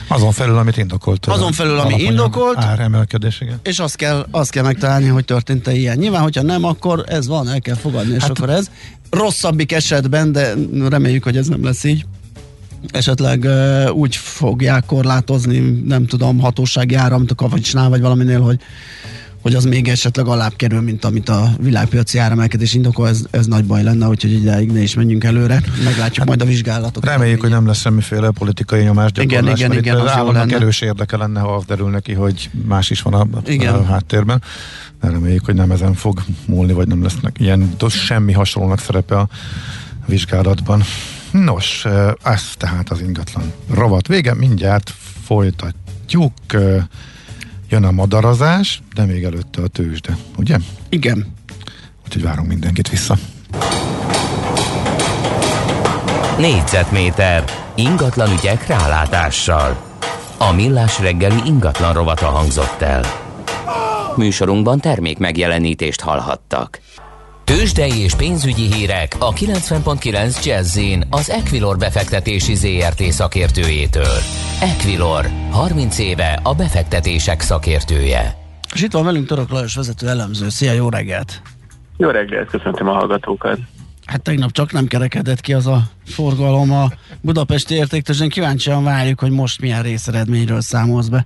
azon 0.07 0.31
felül, 0.31 0.57
amit 0.57 0.77
indokolt. 0.77 1.25
Azon 1.25 1.51
felül, 1.51 1.79
ami 1.79 2.01
indokolt. 2.01 2.57
Áremelkedés, 2.57 3.41
igen. 3.41 3.59
És 3.63 3.79
azt 3.79 3.95
kell, 3.95 4.25
azt 4.31 4.51
kell 4.51 4.63
megtalálni, 4.63 5.07
hogy 5.07 5.25
történt-e 5.25 5.71
ilyen. 5.73 5.97
Nyilván, 5.97 6.21
hogyha 6.21 6.41
nem, 6.41 6.63
akkor 6.63 7.03
ez 7.07 7.27
van, 7.27 7.49
el 7.49 7.61
kell 7.61 7.75
fogadni, 7.75 8.13
és 8.13 8.21
hát, 8.21 8.29
akkor 8.29 8.49
ez. 8.49 8.69
Rosszabbik 9.09 9.71
esetben, 9.71 10.31
de 10.31 10.53
reméljük, 10.89 11.23
hogy 11.23 11.37
ez 11.37 11.47
nem 11.47 11.63
lesz 11.63 11.83
így 11.83 12.05
esetleg 12.87 13.43
uh, 13.43 13.95
úgy 13.95 14.15
fogják 14.15 14.85
korlátozni, 14.85 15.59
nem 15.85 16.05
tudom, 16.05 16.39
hatósági 16.39 16.95
a 16.95 17.21
kavicsnál, 17.35 17.89
vagy 17.89 18.01
valaminél, 18.01 18.41
hogy 18.41 18.59
hogy 19.41 19.53
az 19.55 19.63
még 19.63 19.87
esetleg 19.87 20.27
alább 20.27 20.53
kerül, 20.55 20.81
mint 20.81 21.05
amit 21.05 21.29
a 21.29 21.49
világpiaci 21.59 22.17
áremelkedés 22.17 22.73
indokol, 22.73 23.07
ez, 23.07 23.21
ez 23.31 23.45
nagy 23.45 23.65
baj 23.65 23.83
lenne, 23.83 24.07
úgyhogy 24.07 24.31
ideig 24.31 24.71
ne 24.71 24.79
is 24.79 24.93
menjünk 24.93 25.23
előre. 25.23 25.61
Meglátjuk 25.83 26.17
hát, 26.17 26.27
majd 26.27 26.41
a 26.41 26.45
vizsgálatot. 26.45 27.05
Reméljük, 27.05 27.41
hogy 27.41 27.49
nem 27.49 27.67
lesz 27.67 27.79
semmiféle 27.79 28.31
politikai 28.31 28.83
nyomás 28.83 29.09
Igen, 29.19 29.47
igen, 29.47 29.73
igen. 29.73 29.99
Az 29.99 30.11
államnak 30.11 30.51
erős 30.51 30.81
érdeke 30.81 31.17
lenne, 31.17 31.39
ha 31.39 31.55
az 31.55 31.65
derül 31.65 31.89
neki, 31.89 32.13
hogy 32.13 32.49
más 32.67 32.89
is 32.89 33.01
van 33.01 33.13
a, 33.13 33.27
igen. 33.45 33.73
a 33.73 33.83
háttérben. 33.83 34.41
De 35.01 35.09
reméljük, 35.09 35.45
hogy 35.45 35.55
nem 35.55 35.71
ezen 35.71 35.93
fog 35.93 36.23
múlni, 36.45 36.73
vagy 36.73 36.87
nem 36.87 37.03
lesznek 37.03 37.35
ilyen, 37.39 37.75
semmi 37.89 38.33
hasonlónak 38.33 38.79
szerepe 38.79 39.17
a 39.17 39.27
vizsgálatban. 40.05 40.83
Nos, 41.31 41.85
ez 42.23 42.43
tehát 42.57 42.89
az 42.89 43.01
ingatlan 43.01 43.53
rovat 43.73 44.07
vége, 44.07 44.33
mindjárt 44.33 44.93
folytatjuk. 45.23 46.33
Jön 47.69 47.83
a 47.83 47.91
madarazás, 47.91 48.81
de 48.93 49.05
még 49.05 49.23
előtte 49.23 49.61
a 49.61 49.67
tőzsde, 49.67 50.17
ugye? 50.37 50.57
Igen. 50.89 51.33
Úgyhogy 52.05 52.23
várunk 52.23 52.47
mindenkit 52.47 52.89
vissza. 52.89 53.15
Négyzetméter 56.37 57.43
ingatlan 57.75 58.31
ügyek 58.31 58.67
rálátással. 58.67 59.77
A 60.37 60.51
millás 60.51 60.99
reggeli 60.99 61.41
ingatlan 61.45 61.93
rovata 61.93 62.25
hangzott 62.25 62.81
el. 62.81 63.03
Műsorunkban 64.15 64.79
termék 64.79 65.17
megjelenítést 65.17 66.01
hallhattak. 66.01 66.79
Tőzsdei 67.55 67.99
és 67.99 68.15
pénzügyi 68.15 68.73
hírek 68.73 69.15
a 69.19 69.33
90.9 69.33 70.45
jazz 70.45 70.79
az 71.09 71.29
Equilor 71.29 71.77
befektetési 71.77 72.55
ZRT 72.55 73.01
szakértőjétől. 73.01 74.17
Equilor, 74.61 75.25
30 75.51 75.99
éve 75.99 76.39
a 76.43 76.55
befektetések 76.55 77.41
szakértője. 77.41 78.35
És 78.73 78.81
itt 78.81 78.91
van 78.91 79.03
velünk 79.03 79.27
Török 79.27 79.49
Lajos 79.49 79.75
vezető 79.75 80.07
elemző. 80.07 80.49
Szia, 80.49 80.71
jó 80.71 80.89
reggelt! 80.89 81.41
Jó 81.97 82.09
reggelt, 82.09 82.49
köszöntöm 82.49 82.87
a 82.87 82.93
hallgatókat! 82.93 83.59
Hát 84.05 84.21
tegnap 84.21 84.51
csak 84.51 84.71
nem 84.71 84.85
kerekedett 84.85 85.41
ki 85.41 85.53
az 85.53 85.67
a 85.67 85.81
forgalom 86.05 86.71
a 86.71 86.87
budapesti 87.21 87.75
értéktőzsén. 87.75 88.29
Kíváncsian 88.29 88.83
várjuk, 88.83 89.19
hogy 89.19 89.31
most 89.31 89.61
milyen 89.61 89.81
részeredményről 89.81 90.61
számolsz 90.61 91.07
be. 91.07 91.25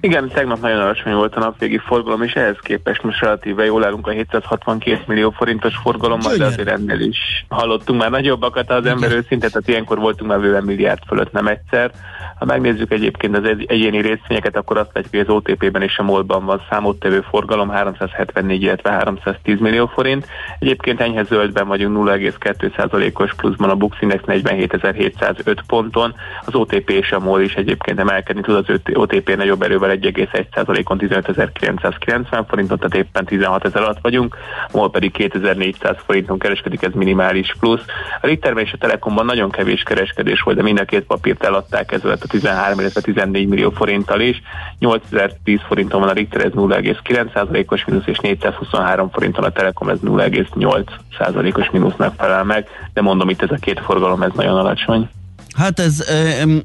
Igen, 0.00 0.28
tegnap 0.28 0.60
nagyon 0.60 0.80
alacsony 0.80 1.14
volt 1.14 1.36
a 1.36 1.40
napvégi 1.40 1.78
forgalom, 1.78 2.22
és 2.22 2.32
ehhez 2.32 2.56
képest 2.60 3.02
most 3.02 3.20
relatíve 3.20 3.64
jól 3.64 3.84
állunk 3.84 4.06
a 4.06 4.10
762 4.10 5.00
millió 5.06 5.30
forintos 5.30 5.76
forgalommal, 5.76 6.36
de 6.36 6.44
azért 6.44 6.68
ennél 6.68 7.00
is 7.00 7.46
hallottunk 7.48 8.00
már 8.00 8.10
nagyobbakat 8.10 8.70
az 8.70 8.86
ember 8.86 9.12
őszinte, 9.12 9.48
tehát 9.48 9.68
ilyenkor 9.68 9.98
voltunk 9.98 10.30
már 10.30 10.40
bőven 10.40 10.64
milliárd 10.64 11.00
fölött 11.06 11.32
nem 11.32 11.46
egyszer. 11.46 11.90
Ha 12.38 12.44
megnézzük 12.44 12.92
egyébként 12.92 13.36
az 13.36 13.44
egyéni 13.66 14.00
részvényeket, 14.00 14.56
akkor 14.56 14.78
azt 14.78 14.90
látjuk, 14.92 15.12
hogy 15.12 15.20
az 15.20 15.34
OTP-ben 15.34 15.82
és 15.82 15.98
a 15.98 16.02
MOL-ban 16.02 16.44
van 16.44 16.62
számottevő 16.70 17.24
forgalom 17.30 17.68
374, 17.68 18.62
illetve 18.62 18.90
310 18.90 19.58
millió 19.58 19.86
forint. 19.86 20.26
Egyébként 20.58 21.00
enyhe 21.00 21.22
zöldben 21.22 21.68
vagyunk 21.68 22.08
0,2%-os 22.08 23.34
pluszban 23.34 23.70
a 23.70 23.74
Bux 23.74 23.96
Index 24.00 24.22
47.705 24.26 25.58
ponton. 25.66 26.14
Az 26.44 26.54
OTP 26.54 26.90
és 26.90 27.12
a 27.12 27.20
MOL 27.20 27.40
is 27.40 27.54
egyébként 27.54 27.98
emelkedni 27.98 28.42
tud, 28.42 28.54
az 28.54 28.80
OTP 28.94 29.36
nagyobb 29.36 29.61
erővel 29.62 29.96
1,1%-on 30.00 30.98
15.990 30.98 32.44
forinton, 32.48 32.78
tehát 32.78 33.06
éppen 33.06 33.24
16 33.24 33.64
ezer 33.64 33.82
alatt 33.82 34.00
vagyunk, 34.02 34.36
MOL 34.72 34.90
pedig 34.90 35.12
2400 35.12 35.96
forinton 36.06 36.38
kereskedik, 36.38 36.82
ez 36.82 36.92
minimális 36.92 37.56
plusz. 37.60 37.84
A 38.20 38.26
Ritterben 38.26 38.64
és 38.64 38.72
a 38.72 38.76
Telekomban 38.76 39.24
nagyon 39.24 39.50
kevés 39.50 39.82
kereskedés 39.82 40.40
volt, 40.40 40.56
de 40.56 40.62
mind 40.62 40.80
a 40.80 40.84
két 40.84 41.04
papírt 41.04 41.44
eladták, 41.44 41.92
ez 41.92 42.02
lett 42.02 42.22
a 42.22 42.28
13, 42.28 42.78
illetve 42.78 43.00
14 43.00 43.48
millió 43.48 43.70
forinttal 43.70 44.20
is. 44.20 44.42
8010 44.78 45.60
forinton 45.66 46.00
van 46.00 46.08
a 46.08 46.12
Ritter, 46.12 46.44
ez 46.44 46.52
0,9%-os 46.52 47.84
mínusz, 47.84 48.06
és 48.06 48.18
423 48.18 49.10
forinton 49.10 49.44
a 49.44 49.50
Telekom, 49.50 49.88
ez 49.88 49.98
0,8%-os 50.04 51.70
mínusznak 51.70 52.14
felel 52.16 52.44
meg, 52.44 52.68
de 52.92 53.00
mondom 53.00 53.28
itt 53.28 53.42
ez 53.42 53.50
a 53.50 53.56
két 53.60 53.80
forgalom, 53.80 54.22
ez 54.22 54.32
nagyon 54.34 54.56
alacsony. 54.56 55.08
Hát 55.56 55.78
ez 55.78 56.04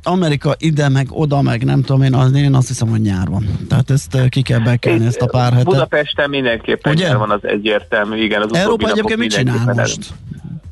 Amerika 0.03 0.55
ide, 0.57 0.89
meg 0.89 1.07
oda, 1.09 1.41
meg 1.41 1.63
nem 1.63 1.81
tudom 1.81 2.01
én, 2.01 2.13
az, 2.13 2.33
én 2.33 2.53
azt 2.53 2.67
hiszem, 2.67 2.89
hogy 2.89 3.01
nyár 3.01 3.27
van. 3.27 3.45
Tehát 3.69 3.89
ezt 3.89 4.29
ki 4.29 4.41
kell 4.41 4.59
bekelni, 4.59 5.05
ezt 5.05 5.21
a 5.21 5.25
pár 5.25 5.51
hetet. 5.51 5.65
Budapesten 5.65 6.29
mindenképpen 6.29 6.93
Ugye? 6.93 7.07
nyár 7.07 7.17
van, 7.17 7.31
az 7.31 7.39
egyértelmű. 7.41 8.23
Igen, 8.23 8.41
az 8.41 8.53
Európa 8.53 8.89
egyébként 8.89 9.19
mit 9.19 9.31
csinál 9.31 9.73
most? 9.73 10.13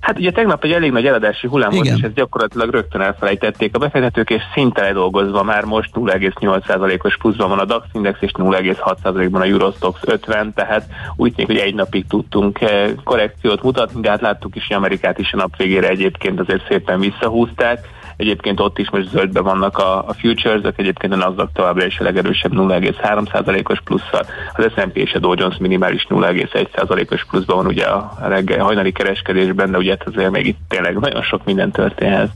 Hát 0.06 0.19
ugye 0.19 0.32
tegnap 0.32 0.63
egy 0.63 0.71
elég 0.71 0.91
nagy 0.91 1.06
eladási 1.06 1.47
hullám 1.47 1.69
volt, 1.69 1.86
és 1.86 2.01
ezt 2.01 2.13
gyakorlatilag 2.13 2.69
rögtön 2.69 3.01
elfelejtették 3.01 3.75
a 3.75 3.80
befektetők, 3.80 4.30
és 4.30 4.41
szinte 4.54 4.82
ledolgozva 4.82 5.43
már 5.43 5.63
most 5.63 5.89
0,8%-os 5.93 7.17
pluszban 7.17 7.49
van 7.49 7.60
a 7.60 7.65
DAX 7.65 7.86
index, 7.93 8.21
és 8.21 8.32
0,6%-ban 8.34 9.41
a 9.41 9.45
Eurostox 9.45 9.99
50, 10.04 10.54
tehát 10.54 10.88
úgy 11.15 11.34
tűnik, 11.34 11.51
hogy 11.51 11.67
egy 11.67 11.75
napig 11.75 12.08
tudtunk 12.08 12.62
eh, 12.62 12.91
korrekciót 13.04 13.63
mutatni, 13.63 14.01
de 14.01 14.10
hát 14.10 14.21
láttuk 14.21 14.56
is, 14.56 14.67
hogy 14.67 14.75
Amerikát 14.75 15.19
is 15.19 15.34
a 15.34 15.38
nap 15.38 15.58
végére 15.58 15.88
egyébként 15.88 16.39
azért 16.39 16.67
szépen 16.67 16.99
visszahúzták. 16.99 17.88
Egyébként 18.17 18.60
ott 18.60 18.78
is 18.78 18.89
most 18.89 19.10
zöldben 19.10 19.43
vannak 19.43 19.78
a, 19.78 20.08
a 20.08 20.13
futures 20.13 20.62
egyébként 20.75 21.13
a 21.13 21.15
NASDAQ 21.15 21.51
továbbra 21.54 21.86
is 21.86 21.99
a 21.99 22.04
legerősebb 22.04 22.51
0,3%-os 22.54 23.82
plusszal, 23.82 24.25
az 24.54 24.71
S&P 24.75 24.97
és 24.97 25.13
a 25.13 25.19
Dow 25.19 25.34
Jones 25.38 25.58
minimális 25.58 26.08
0,1%-os 26.10 27.25
pluszban 27.25 27.56
van 27.56 27.65
ugye 27.65 27.86
a 27.86 28.17
reggel 28.28 28.63
hajnali 28.63 28.91
kereskedésben, 28.91 29.71
de 29.71 29.78
ugye 29.78 29.89
hát 29.89 30.08
azért 30.08 30.32
még 30.32 30.45
itt 30.45 30.60
tényleg 30.67 30.99
nagyon 30.99 31.21
sok 31.21 31.45
minden 31.45 31.71
történhet. 31.71 32.30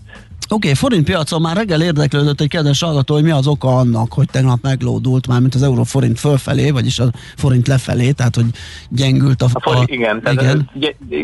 Oké, 0.52 0.68
okay, 0.68 0.74
forint 0.74 1.06
piacon 1.06 1.42
már 1.42 1.56
reggel 1.56 1.82
érdeklődött 1.82 2.42
egy 2.42 2.48
kedves 2.48 2.82
hallgató, 2.82 3.14
hogy 3.14 3.24
mi 3.24 3.32
az 3.32 3.48
oka 3.48 3.68
annak, 3.68 4.14
hogy 4.14 4.28
tegnap 4.32 4.58
meglódult 4.62 5.28
már, 5.28 5.40
mint 5.40 5.56
az 5.56 5.64
euró 5.64 5.84
forint 5.84 6.20
fölfelé, 6.20 6.70
vagyis 6.70 7.00
a 7.00 7.06
forint 7.38 7.68
lefelé, 7.68 8.12
tehát 8.12 8.36
hogy 8.36 8.46
gyengült 8.90 9.42
a, 9.42 9.46
a 9.54 9.60
forint. 9.60 9.90
A, 9.90 9.94
igen, 9.94 10.22
igen. 10.32 10.70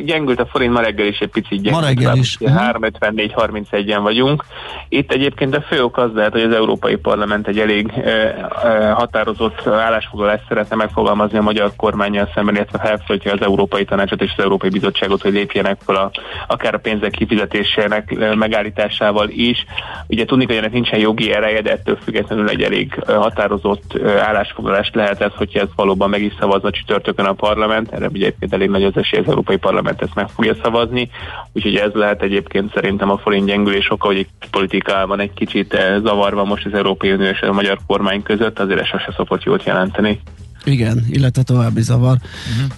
gyengült 0.06 0.40
a 0.40 0.46
forint, 0.46 0.74
ma 0.74 0.80
reggel 0.80 1.08
is 1.08 1.18
egy 1.18 1.30
picit 1.30 1.62
gyengült. 1.62 1.74
Ma 1.74 1.88
reggel 1.88 2.18
is. 2.18 2.38
354-31-en 2.40 4.00
vagyunk. 4.02 4.46
Itt 4.90 5.12
egyébként 5.12 5.56
a 5.56 5.62
fő 5.62 5.84
ok 5.84 5.98
az 5.98 6.10
lehet, 6.14 6.32
hogy 6.32 6.42
az 6.42 6.54
Európai 6.54 6.96
Parlament 6.96 7.48
egy 7.48 7.60
elég 7.60 7.92
e, 7.96 8.10
e, 8.10 8.92
határozott 8.92 9.68
állásfoglalást 9.68 10.44
szeretne 10.48 10.76
megfogalmazni 10.76 11.38
a 11.38 11.42
magyar 11.42 11.72
kormányjal 11.76 12.32
szemben, 12.34 12.56
illetve 12.56 12.80
felszólítja 12.80 13.34
az 13.34 13.42
Európai 13.42 13.86
Tanácsot 13.86 14.22
és 14.22 14.34
az 14.38 14.44
Európai 14.44 14.70
Bizottságot, 14.70 15.22
hogy 15.22 15.34
lépjenek 15.34 15.78
fel 15.86 15.96
a, 15.96 16.12
akár 16.48 16.74
a 16.74 16.78
pénzek 16.78 17.12
kifizetésének 17.12 18.34
megállításával 18.36 19.14
magával 19.15 19.30
is. 19.30 19.65
Ugye 20.08 20.25
tudni, 20.25 20.45
hogy 20.45 20.56
ennek 20.56 20.71
nincsen 20.71 20.99
jogi 20.99 21.34
ereje, 21.34 21.62
de 21.62 21.71
ettől 21.71 21.97
függetlenül 22.04 22.49
egy 22.49 22.62
elég 22.62 22.93
határozott 23.08 23.99
állásfoglalást 24.19 24.95
lehet 24.95 25.21
ez, 25.21 25.32
hogyha 25.36 25.60
ez 25.60 25.67
valóban 25.75 26.10
meg 26.10 26.21
is 26.21 26.34
szavazza 26.39 26.69
csütörtökön 26.69 27.25
a 27.25 27.34
parlament. 27.34 27.91
Erre 27.91 28.08
ugye 28.08 28.25
egyébként 28.25 28.54
elég 28.54 28.69
nagy 28.69 28.84
az 28.84 28.97
esély, 28.97 29.19
az 29.19 29.28
Európai 29.28 29.58
Parlament 29.58 30.01
ezt 30.01 30.15
meg 30.15 30.30
fogja 30.30 30.56
szavazni. 30.63 31.10
Úgyhogy 31.54 31.75
ez 31.75 31.91
lehet 31.93 32.21
egyébként 32.21 32.73
szerintem 32.73 33.10
a 33.10 33.17
forint 33.17 33.45
gyengülés 33.45 33.91
oka, 33.91 34.08
hogy 34.08 34.28
politikában 34.51 35.19
egy 35.19 35.34
kicsit 35.34 35.78
zavarva 36.04 36.43
most 36.43 36.65
az 36.65 36.73
Európai 36.73 37.12
Unió 37.12 37.30
és 37.30 37.41
a 37.41 37.54
magyar 37.54 37.78
kormány 37.88 38.23
között, 38.23 38.60
azért 38.60 38.80
ez 38.80 38.88
sose 38.88 39.13
szokott 39.17 39.43
jót 39.43 39.63
jelenteni. 39.63 40.19
Igen, 40.65 41.06
illetve 41.10 41.43
további 41.43 41.82
zavar. 41.82 42.17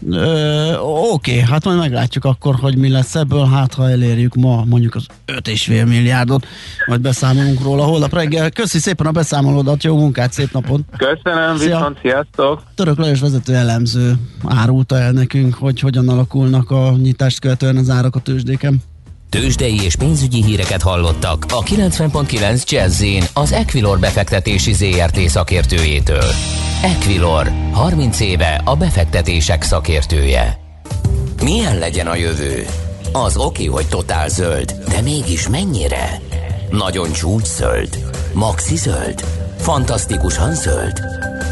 Uh-huh. 0.01 1.13
Oké, 1.13 1.31
okay, 1.31 1.43
hát 1.49 1.65
majd 1.65 1.77
meglátjuk 1.77 2.25
akkor, 2.25 2.55
hogy 2.55 2.77
mi 2.77 2.89
lesz 2.89 3.15
ebből, 3.15 3.45
hát 3.45 3.73
ha 3.73 3.89
elérjük 3.89 4.35
ma 4.35 4.63
mondjuk 4.65 4.95
az 4.95 5.05
5,5 5.25 5.87
milliárdot, 5.87 6.47
majd 6.85 7.01
beszámolunk 7.01 7.61
róla 7.61 7.83
holnap 7.83 8.13
reggel. 8.13 8.51
Köszi 8.51 8.79
szépen 8.79 9.05
a 9.05 9.11
beszámolódat, 9.11 9.83
jó 9.83 9.97
munkát, 9.97 10.31
szép 10.31 10.51
napot! 10.51 10.81
Köszönöm, 10.97 11.57
Szia. 11.57 11.75
viszont 11.75 11.97
sziasztok! 12.01 12.63
Török 12.75 12.97
Lajos 12.97 13.19
vezető 13.19 13.55
elemző 13.55 14.13
árulta 14.45 14.97
el 14.97 15.11
nekünk, 15.11 15.53
hogy 15.53 15.79
hogyan 15.79 16.09
alakulnak 16.09 16.71
a 16.71 16.91
nyitást 16.97 17.39
követően 17.39 17.77
az 17.77 17.89
árak 17.89 18.15
a 18.15 18.19
tőzsdéken. 18.19 18.81
Tőzsdei 19.29 19.83
és 19.83 19.95
pénzügyi 19.95 20.43
híreket 20.43 20.81
hallottak 20.81 21.45
a 21.49 21.63
90.9 21.63 22.63
jazz 22.69 23.03
az 23.33 23.51
Equilor 23.51 23.99
befektetési 23.99 24.73
ZRT 24.73 25.19
szakértőjétől. 25.19 26.31
Equilor, 26.83 27.51
30 27.71 28.19
éve 28.19 28.61
a 28.65 28.75
befektetések 28.75 29.63
szakértője. 29.63 30.59
Milyen 31.43 31.77
legyen 31.77 32.07
a 32.07 32.15
jövő? 32.15 32.65
Az 33.11 33.37
oké, 33.37 33.65
hogy 33.65 33.87
totál 33.87 34.29
zöld, 34.29 34.71
de 34.89 35.01
mégis 35.01 35.47
mennyire? 35.47 36.21
Nagyon 36.71 37.11
csúcs 37.11 37.45
zöld? 37.45 38.11
Maxi 38.33 38.75
zöld? 38.75 39.25
Fantasztikusan 39.57 40.55
zöld? 40.55 41.01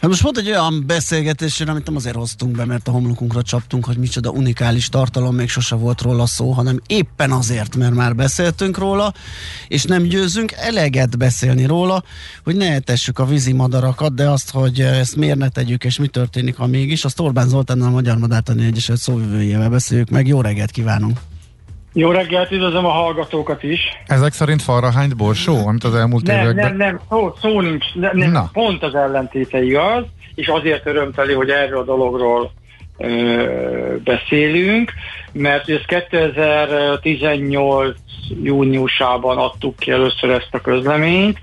Hát 0.00 0.10
most 0.10 0.22
volt 0.22 0.38
egy 0.38 0.48
olyan 0.48 0.84
beszélgetés, 0.86 1.60
amit 1.60 1.86
nem 1.86 1.96
azért 1.96 2.16
hoztunk 2.16 2.56
be, 2.56 2.64
mert 2.64 2.88
a 2.88 2.90
homlokunkra 2.90 3.42
csaptunk, 3.42 3.84
hogy 3.84 3.96
micsoda 3.96 4.30
unikális 4.30 4.88
tartalom, 4.88 5.34
még 5.34 5.48
sose 5.48 5.74
volt 5.74 6.00
róla 6.00 6.26
szó, 6.26 6.50
hanem 6.50 6.80
éppen 6.86 7.30
azért, 7.30 7.76
mert 7.76 7.94
már 7.94 8.14
beszéltünk 8.14 8.78
róla, 8.78 9.14
és 9.68 9.84
nem 9.84 10.02
győzünk 10.02 10.52
eleget 10.52 11.18
beszélni 11.18 11.66
róla, 11.66 12.04
hogy 12.44 12.56
ne 12.56 12.72
etessük 12.72 13.18
a 13.18 13.24
vízi 13.24 13.52
madarakat, 13.52 14.14
de 14.14 14.30
azt, 14.30 14.50
hogy 14.50 14.80
ezt 14.80 15.16
miért 15.16 15.38
ne 15.38 15.48
tegyük, 15.48 15.84
és 15.84 15.98
mi 15.98 16.06
történik, 16.06 16.56
ha 16.56 16.66
mégis, 16.66 17.04
azt 17.04 17.20
Orbán 17.20 17.48
Zoltán 17.48 17.82
a 17.82 17.90
Magyar 17.90 18.18
Madártani 18.18 18.64
Egyesület 18.64 19.00
szóvivőjével 19.00 19.68
beszéljük 19.68 20.10
meg. 20.10 20.26
Jó 20.26 20.40
reggelt 20.40 20.70
kívánunk! 20.70 21.20
Jó 21.92 22.10
reggelt, 22.10 22.50
üdvözlöm 22.50 22.86
a 22.86 22.90
hallgatókat 22.90 23.62
is. 23.62 23.80
Ezek 24.06 24.32
szerint 24.32 24.62
falrahányt 24.62 25.16
borsó, 25.16 25.66
amit 25.66 25.84
az 25.84 25.94
elmúlt 25.94 26.26
nem, 26.26 26.36
években... 26.36 26.64
Nem, 26.64 26.76
nem, 26.76 27.00
szó, 27.08 27.34
szó 27.40 27.60
nincs, 27.60 27.94
nem, 27.94 28.16
nem 28.16 28.48
pont 28.52 28.82
az 28.82 28.94
ellentéte 28.94 29.62
igaz, 29.62 30.04
és 30.34 30.46
azért 30.46 30.86
örömteli, 30.86 31.32
hogy 31.32 31.50
erről 31.50 31.78
a 31.78 31.84
dologról 31.84 32.52
ö, 32.96 33.96
beszélünk, 34.04 34.92
mert 35.32 35.68
ezt 35.68 35.86
2018 35.86 37.96
júniusában 38.42 39.38
adtuk 39.38 39.76
ki 39.76 39.90
először 39.90 40.30
ezt 40.30 40.48
a 40.50 40.60
közleményt, 40.60 41.38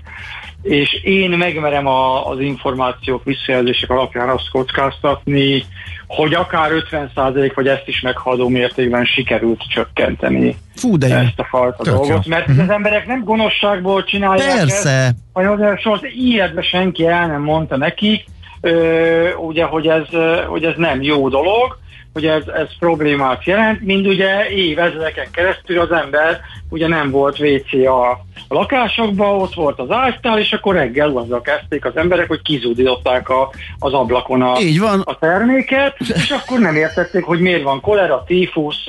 és 0.62 1.00
én 1.02 1.30
megmerem 1.30 1.86
a, 1.86 2.28
az 2.28 2.40
információk 2.40 3.24
visszajelzések 3.24 3.90
alapján 3.90 4.28
azt 4.28 4.50
kockáztatni, 4.50 5.64
hogy 6.08 6.34
akár 6.34 6.70
50% 6.90 7.52
vagy 7.54 7.68
ezt 7.68 7.82
is 7.86 8.00
meghaladó 8.00 8.48
mértékben 8.48 9.04
sikerült 9.04 9.62
csökkenteni 9.68 10.56
Fú, 10.74 10.98
de 10.98 11.14
ezt 11.14 11.38
a 11.38 11.44
fajta 11.44 11.82
Tök 11.82 11.94
dolgot. 11.94 12.08
Jó. 12.08 12.18
Mert 12.26 12.48
uh-huh. 12.48 12.64
az 12.64 12.70
emberek 12.70 13.06
nem 13.06 13.24
gonoszságból 13.24 14.04
csinálják 14.04 14.56
Persze. 14.56 14.90
ezt, 14.90 15.14
hanem 15.32 15.76
az 15.82 16.00
életben 16.18 16.62
senki 16.62 17.06
el 17.06 17.26
nem 17.26 17.42
mondta 17.42 17.76
nekik, 17.76 18.24
ö, 18.60 19.34
ugye, 19.34 19.64
hogy 19.64 19.86
ez, 19.86 20.06
hogy 20.46 20.64
ez 20.64 20.74
nem 20.76 21.02
jó 21.02 21.28
dolog, 21.28 21.78
hogy 22.18 22.26
ez, 22.26 22.46
ez 22.46 22.68
problémát 22.78 23.44
jelent, 23.44 23.80
mind 23.80 24.06
ugye 24.06 24.48
évezredeken 24.48 25.26
keresztül 25.30 25.78
az 25.80 25.92
ember 25.92 26.40
ugye 26.70 26.88
nem 26.88 27.10
volt 27.10 27.38
WC 27.38 27.86
a, 27.86 28.10
a 28.48 28.54
lakásokban, 28.54 29.40
ott 29.40 29.54
volt 29.54 29.78
az 29.78 29.90
ágytál, 29.90 30.38
és 30.38 30.52
akkor 30.52 30.74
reggel 30.74 31.16
azzal 31.16 31.40
kezdték 31.40 31.84
az 31.84 31.96
emberek, 31.96 32.28
hogy 32.28 32.42
kizúdították 32.42 33.28
a, 33.28 33.50
az 33.78 33.92
ablakon 33.92 34.42
a, 34.42 34.60
Így 34.60 34.80
van. 34.80 35.00
a 35.04 35.18
terméket, 35.18 35.96
és 35.98 36.30
akkor 36.30 36.58
nem 36.58 36.76
értették, 36.76 37.24
hogy 37.24 37.40
miért 37.40 37.62
van 37.62 37.80
kolera, 37.80 38.24
tífusz, 38.26 38.84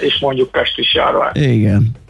és 0.00 0.18
mondjuk 0.20 0.50
pestis 0.50 0.94
járvány. 0.94 1.32
Igen. 1.34 2.02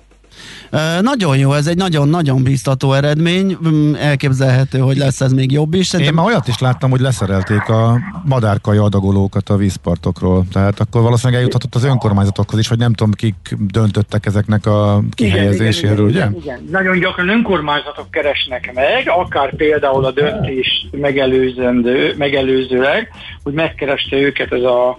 Nagyon 1.00 1.38
jó, 1.38 1.52
ez 1.52 1.66
egy 1.66 1.76
nagyon-nagyon 1.76 2.42
biztató 2.42 2.92
eredmény, 2.92 3.58
mm, 3.68 3.94
elképzelhető, 3.94 4.78
hogy 4.78 4.96
lesz 4.96 5.20
ez 5.20 5.32
még 5.32 5.52
jobb 5.52 5.74
is. 5.74 5.86
Szerintem... 5.86 6.16
Én 6.16 6.22
már 6.22 6.32
olyat 6.32 6.48
is 6.48 6.58
láttam, 6.58 6.90
hogy 6.90 7.00
leszerelték 7.00 7.68
a 7.68 7.98
madárkai 8.24 8.76
adagolókat 8.76 9.48
a 9.48 9.56
vízpartokról, 9.56 10.44
tehát 10.52 10.80
akkor 10.80 11.02
valószínűleg 11.02 11.38
eljuthatott 11.38 11.74
az 11.74 11.84
önkormányzatokhoz 11.84 12.58
is, 12.58 12.68
hogy 12.68 12.78
nem 12.78 12.92
tudom, 12.92 13.12
kik 13.12 13.56
döntöttek 13.58 14.26
ezeknek 14.26 14.66
a 14.66 15.02
kihelyezéséről, 15.10 16.06
ugye? 16.06 16.18
Igen, 16.18 16.36
igen, 16.42 16.68
nagyon 16.70 16.98
gyakran 16.98 17.28
önkormányzatok 17.28 18.10
keresnek 18.10 18.72
meg, 18.74 19.08
akár 19.08 19.56
például 19.56 20.04
a 20.04 20.10
döntés 20.10 20.86
megelőzendő, 20.90 22.14
megelőzőleg, 22.18 23.08
hogy 23.42 23.52
megkereste 23.52 24.16
őket 24.16 24.52
ez 24.52 24.62
a 24.62 24.98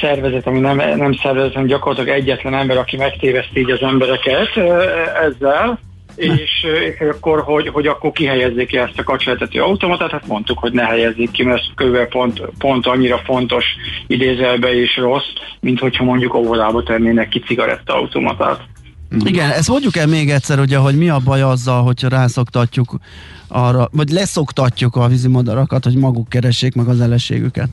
szervezet, 0.00 0.46
ami 0.46 0.58
nem, 0.58 0.76
nem 0.76 1.12
szervezet, 1.12 1.52
hanem 1.52 1.68
gyakorlatilag 1.68 2.18
egyetlen 2.18 2.54
ember, 2.54 2.76
aki 2.76 2.96
megtéveszti 2.96 3.60
így 3.60 3.70
az 3.70 3.82
embereket 3.82 4.56
ezzel, 5.22 5.78
és, 6.18 6.66
és 7.00 7.08
akkor, 7.10 7.40
hogy, 7.40 7.68
hogy 7.68 7.86
akkor 7.86 8.12
kihelyezzék 8.12 8.66
ki 8.66 8.76
ezt 8.76 8.98
a 8.98 9.02
kacseltető 9.02 9.60
automatát, 9.60 10.10
hát 10.10 10.26
mondtuk, 10.26 10.58
hogy 10.58 10.72
ne 10.72 10.82
helyezzék 10.82 11.30
ki, 11.30 11.42
mert 11.42 11.62
kb. 11.74 12.08
pont, 12.08 12.42
pont 12.58 12.86
annyira 12.86 13.20
fontos 13.24 13.64
idézelbe 14.06 14.74
és 14.74 14.96
rossz, 14.96 15.32
mint 15.60 15.78
hogyha 15.78 16.04
mondjuk 16.04 16.34
óvodába 16.34 16.82
tennének 16.82 17.28
ki 17.28 17.38
cigarettaautomatát. 17.38 18.60
Igen, 19.24 19.50
ezt 19.50 19.68
mondjuk 19.68 19.96
el 19.96 20.06
még 20.06 20.30
egyszer, 20.30 20.58
ugye, 20.58 20.76
hogy 20.76 20.98
mi 20.98 21.08
a 21.08 21.18
baj 21.24 21.42
azzal, 21.42 21.82
hogyha 21.82 22.08
rászoktatjuk 22.08 22.98
arra, 23.48 23.88
vagy 23.92 24.08
leszoktatjuk 24.08 24.96
a 24.96 25.08
vízimadarakat, 25.08 25.84
hogy 25.84 25.96
maguk 25.96 26.28
keressék 26.28 26.74
meg 26.74 26.88
az 26.88 27.00
eleségüket. 27.00 27.68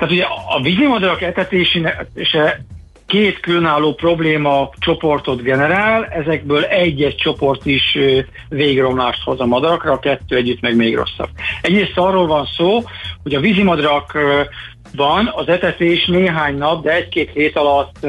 Tehát 0.00 0.14
ugye 0.14 0.24
a 0.48 0.60
vízimadarak 0.62 1.22
etetése 1.22 2.60
két 3.06 3.40
különálló 3.40 3.94
probléma 3.94 4.70
csoportot 4.78 5.42
generál, 5.42 6.04
ezekből 6.04 6.64
egy-egy 6.64 7.16
csoport 7.16 7.66
is 7.66 7.98
végromlást 8.48 9.22
hoz 9.22 9.40
a 9.40 9.46
madarakra, 9.46 9.92
a 9.92 9.98
kettő 9.98 10.36
együtt 10.36 10.60
meg 10.60 10.76
még 10.76 10.96
rosszabb. 10.96 11.28
Egyrészt 11.62 11.98
arról 11.98 12.26
van 12.26 12.48
szó, 12.56 12.82
hogy 13.22 13.34
a 13.34 13.40
vízimadarakban 13.40 15.32
az 15.32 15.48
etetés 15.48 16.06
néhány 16.06 16.56
nap, 16.56 16.82
de 16.82 16.94
egy-két 16.94 17.30
hét 17.32 17.56
alatt 17.56 18.06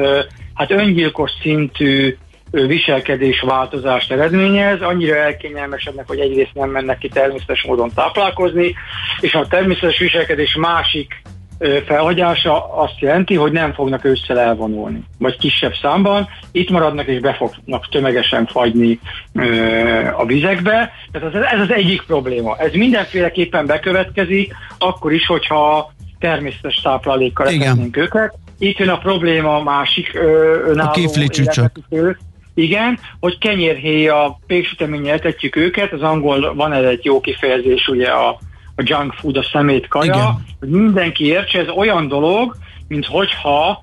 hát 0.54 0.70
öngyilkos 0.70 1.30
szintű 1.42 2.16
viselkedés 2.50 3.40
változást 3.40 4.12
eredményez, 4.12 4.80
annyira 4.80 5.16
elkényelmesednek, 5.16 6.08
hogy 6.08 6.18
egyrészt 6.18 6.54
nem 6.54 6.70
mennek 6.70 6.98
ki 6.98 7.08
természetes 7.08 7.62
módon 7.62 7.90
táplálkozni, 7.94 8.74
és 9.20 9.34
a 9.34 9.46
természetes 9.46 9.98
viselkedés 9.98 10.54
másik 10.54 11.22
felhagyása 11.86 12.74
azt 12.74 12.98
jelenti, 12.98 13.34
hogy 13.34 13.52
nem 13.52 13.72
fognak 13.72 14.04
ősszel 14.04 14.38
elvonulni, 14.38 15.04
vagy 15.18 15.36
kisebb 15.38 15.72
számban, 15.82 16.28
itt 16.52 16.70
maradnak 16.70 17.06
és 17.06 17.20
be 17.20 17.34
fognak 17.34 17.88
tömegesen 17.88 18.46
fagyni 18.46 18.98
a 20.16 20.26
vizekbe. 20.26 20.92
Tehát 21.12 21.34
ez 21.52 21.60
az 21.60 21.70
egyik 21.70 22.02
probléma. 22.02 22.56
Ez 22.56 22.72
mindenféleképpen 22.72 23.66
bekövetkezik, 23.66 24.54
akkor 24.78 25.12
is, 25.12 25.26
hogyha 25.26 25.92
természetes 26.18 26.80
táplálékkal 26.80 27.46
etetnénk 27.46 27.96
őket. 27.96 28.34
Itt 28.58 28.78
jön 28.78 28.88
a 28.88 28.98
probléma 28.98 29.56
a 29.56 29.62
másik 29.62 30.14
önálló 30.66 30.88
a 30.88 30.90
kiflicsücsök. 30.90 31.70
Igen, 32.54 32.98
hogy 33.20 33.38
kenyérhéja 33.38 34.38
péksüteménye 34.46 35.12
etetjük 35.12 35.56
őket, 35.56 35.92
az 35.92 36.02
angol 36.02 36.54
van 36.54 36.72
ez 36.72 36.84
egy 36.84 37.04
jó 37.04 37.20
kifejezés, 37.20 37.88
ugye 37.88 38.08
a 38.08 38.38
a 38.76 38.82
junk 38.84 39.12
food, 39.12 39.36
a 39.36 39.42
szemét 39.52 39.88
kaja, 39.88 40.14
Igen. 40.14 40.44
hogy 40.60 40.68
mindenki 40.68 41.26
értse, 41.26 41.58
ez 41.58 41.68
olyan 41.68 42.08
dolog, 42.08 42.56
mint 42.88 43.06
hogyha 43.06 43.82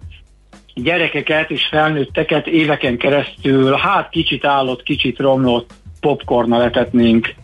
gyerekeket 0.73 1.51
és 1.51 1.65
felnőtteket 1.65 2.47
éveken 2.47 2.97
keresztül, 2.97 3.73
hát 3.73 4.09
kicsit 4.09 4.45
állott, 4.45 4.83
kicsit 4.83 5.19
romlott 5.19 5.73
popcorna 5.99 6.57
letetnénk 6.57 7.35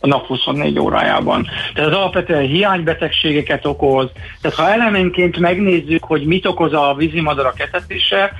a 0.00 0.06
nap 0.06 0.26
24 0.26 0.78
órájában. 0.78 1.48
Tehát 1.74 1.90
az 1.90 1.96
alapvetően 1.96 2.46
hiánybetegségeket 2.46 3.66
okoz. 3.66 4.10
Tehát 4.40 4.56
ha 4.56 4.70
elemenként 4.70 5.38
megnézzük, 5.38 6.04
hogy 6.04 6.24
mit 6.24 6.46
okoz 6.46 6.72
a 6.72 6.94
vízimadarak 6.98 7.60
etetése, 7.60 8.32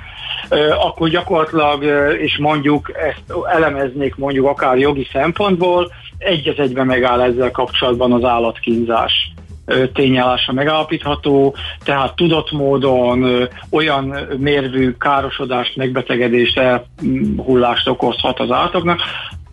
akkor 0.87 1.09
gyakorlatilag, 1.09 1.83
és 2.19 2.37
mondjuk 2.37 2.91
ezt 2.93 3.23
elemeznék 3.51 4.15
mondjuk 4.15 4.47
akár 4.47 4.77
jogi 4.77 5.07
szempontból, 5.11 5.91
egy 6.17 6.47
az 6.47 6.59
egyben 6.59 6.85
megáll 6.85 7.21
ezzel 7.21 7.51
kapcsolatban 7.51 8.13
az 8.13 8.23
állatkínzás 8.23 9.33
tényállása 9.93 10.53
megállapítható, 10.53 11.55
tehát 11.83 12.15
tudott 12.15 12.51
módon 12.51 13.47
olyan 13.69 14.15
mérvű 14.37 14.91
károsodást, 14.91 15.75
megbetegedést, 15.75 16.59
elhullást 16.59 17.87
okozhat 17.87 18.39
az 18.39 18.51
állatoknak, 18.51 19.01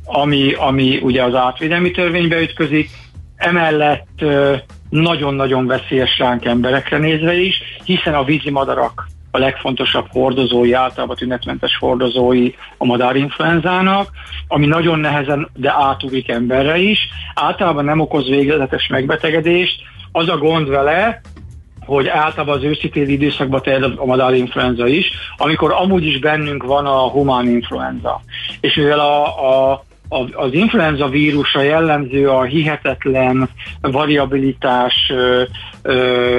ami, 0.05 0.53
ami 0.53 0.99
ugye 1.03 1.23
az 1.23 1.35
átvédelmi 1.35 1.91
törvénybe 1.91 2.41
ütközik, 2.41 2.91
emellett 3.37 4.25
nagyon-nagyon 4.89 5.67
veszélyes 5.67 6.19
ránk 6.19 6.45
emberekre 6.45 6.99
nézve 6.99 7.35
is, 7.35 7.63
hiszen 7.85 8.15
a 8.15 8.25
vízimadarak 8.25 9.07
a 9.31 9.39
legfontosabb 9.39 10.07
hordozói, 10.11 10.73
általában 10.73 11.17
tünetmentes 11.17 11.77
hordozói 11.77 12.51
a 12.79 12.85
madárinfluenzának, 12.85 14.09
ami 14.49 14.67
nagyon 14.67 14.99
nehezen, 14.99 15.49
de 15.55 15.73
átugrik 15.79 16.29
emberre 16.29 16.79
is. 16.79 16.99
Általában 17.35 17.85
nem 17.85 18.01
okoz 18.01 18.29
végletes 18.29 18.87
megbetegedést. 18.87 19.83
Az 20.13 20.29
a 20.29 20.39
gond 20.39 20.69
vele, 20.69 21.21
hogy 21.87 22.09
általában 22.09 22.57
az 22.57 22.65
őszi 22.65 22.91
időszakban 22.93 23.63
terjed 23.63 23.93
a 23.97 24.05
madárinfluenza 24.05 24.87
is, 24.87 25.11
amikor 25.37 25.73
amúgy 25.73 26.07
is 26.07 26.19
bennünk 26.19 26.63
van 26.63 26.87
a 26.87 27.09
humán 27.09 27.49
influenza. 27.49 28.21
És 28.61 28.75
mivel 28.75 29.01
a, 29.01 29.25
a 29.71 29.85
az 30.33 30.53
influenza 30.53 31.09
vírusa 31.09 31.63
jellemző 31.63 32.29
a 32.29 32.43
hihetetlen 32.43 33.49
variabilitás, 33.81 35.13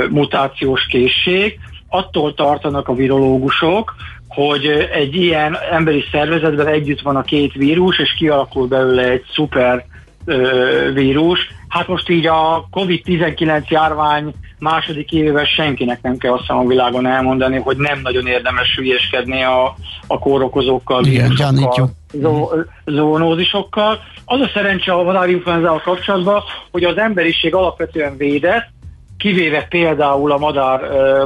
mutációs 0.10 0.86
készség, 0.86 1.60
attól 1.94 2.34
tartanak 2.34 2.88
a 2.88 2.94
virológusok, 2.94 3.96
hogy 4.28 4.66
egy 4.94 5.16
ilyen 5.16 5.58
emberi 5.72 6.04
szervezetben 6.12 6.68
együtt 6.68 7.02
van 7.02 7.16
a 7.16 7.22
két 7.22 7.54
vírus, 7.54 8.00
és 8.00 8.14
kialakul 8.18 8.68
belőle 8.68 9.04
egy 9.04 9.24
szuper 9.34 9.86
ö, 10.26 10.92
vírus. 10.94 11.40
Hát 11.68 11.88
most 11.88 12.10
így 12.10 12.28
a 12.28 12.68
COVID-19 12.72 13.68
járvány 13.68 14.34
második 14.60 15.12
évével 15.12 15.46
senkinek 15.46 16.02
nem 16.02 16.18
kell 16.18 16.34
azt 16.34 16.50
a 16.50 16.68
világon 16.68 17.06
elmondani, 17.06 17.60
hogy 17.60 17.78
nem 17.78 18.00
nagyon 18.04 18.28
érdemes 18.28 18.76
hülyeskedni 18.76 19.44
a, 19.44 19.76
a 20.08 20.20
kórokozókkal, 20.20 21.02
vírusokkal, 21.02 22.66
zoonózisokkal. 22.86 24.00
Az 24.26 24.40
a 24.40 24.50
szerencse 24.54 24.92
a 24.94 25.04
madárinfluenzával 25.04 25.82
kapcsolatban, 25.82 26.42
hogy 26.72 26.84
az 26.84 26.98
emberiség 26.98 27.56
alapvetően 27.56 28.18
védett, 28.18 28.70
kivéve 29.22 29.66
például 29.70 30.32
a 30.32 30.38
madár 30.38 30.80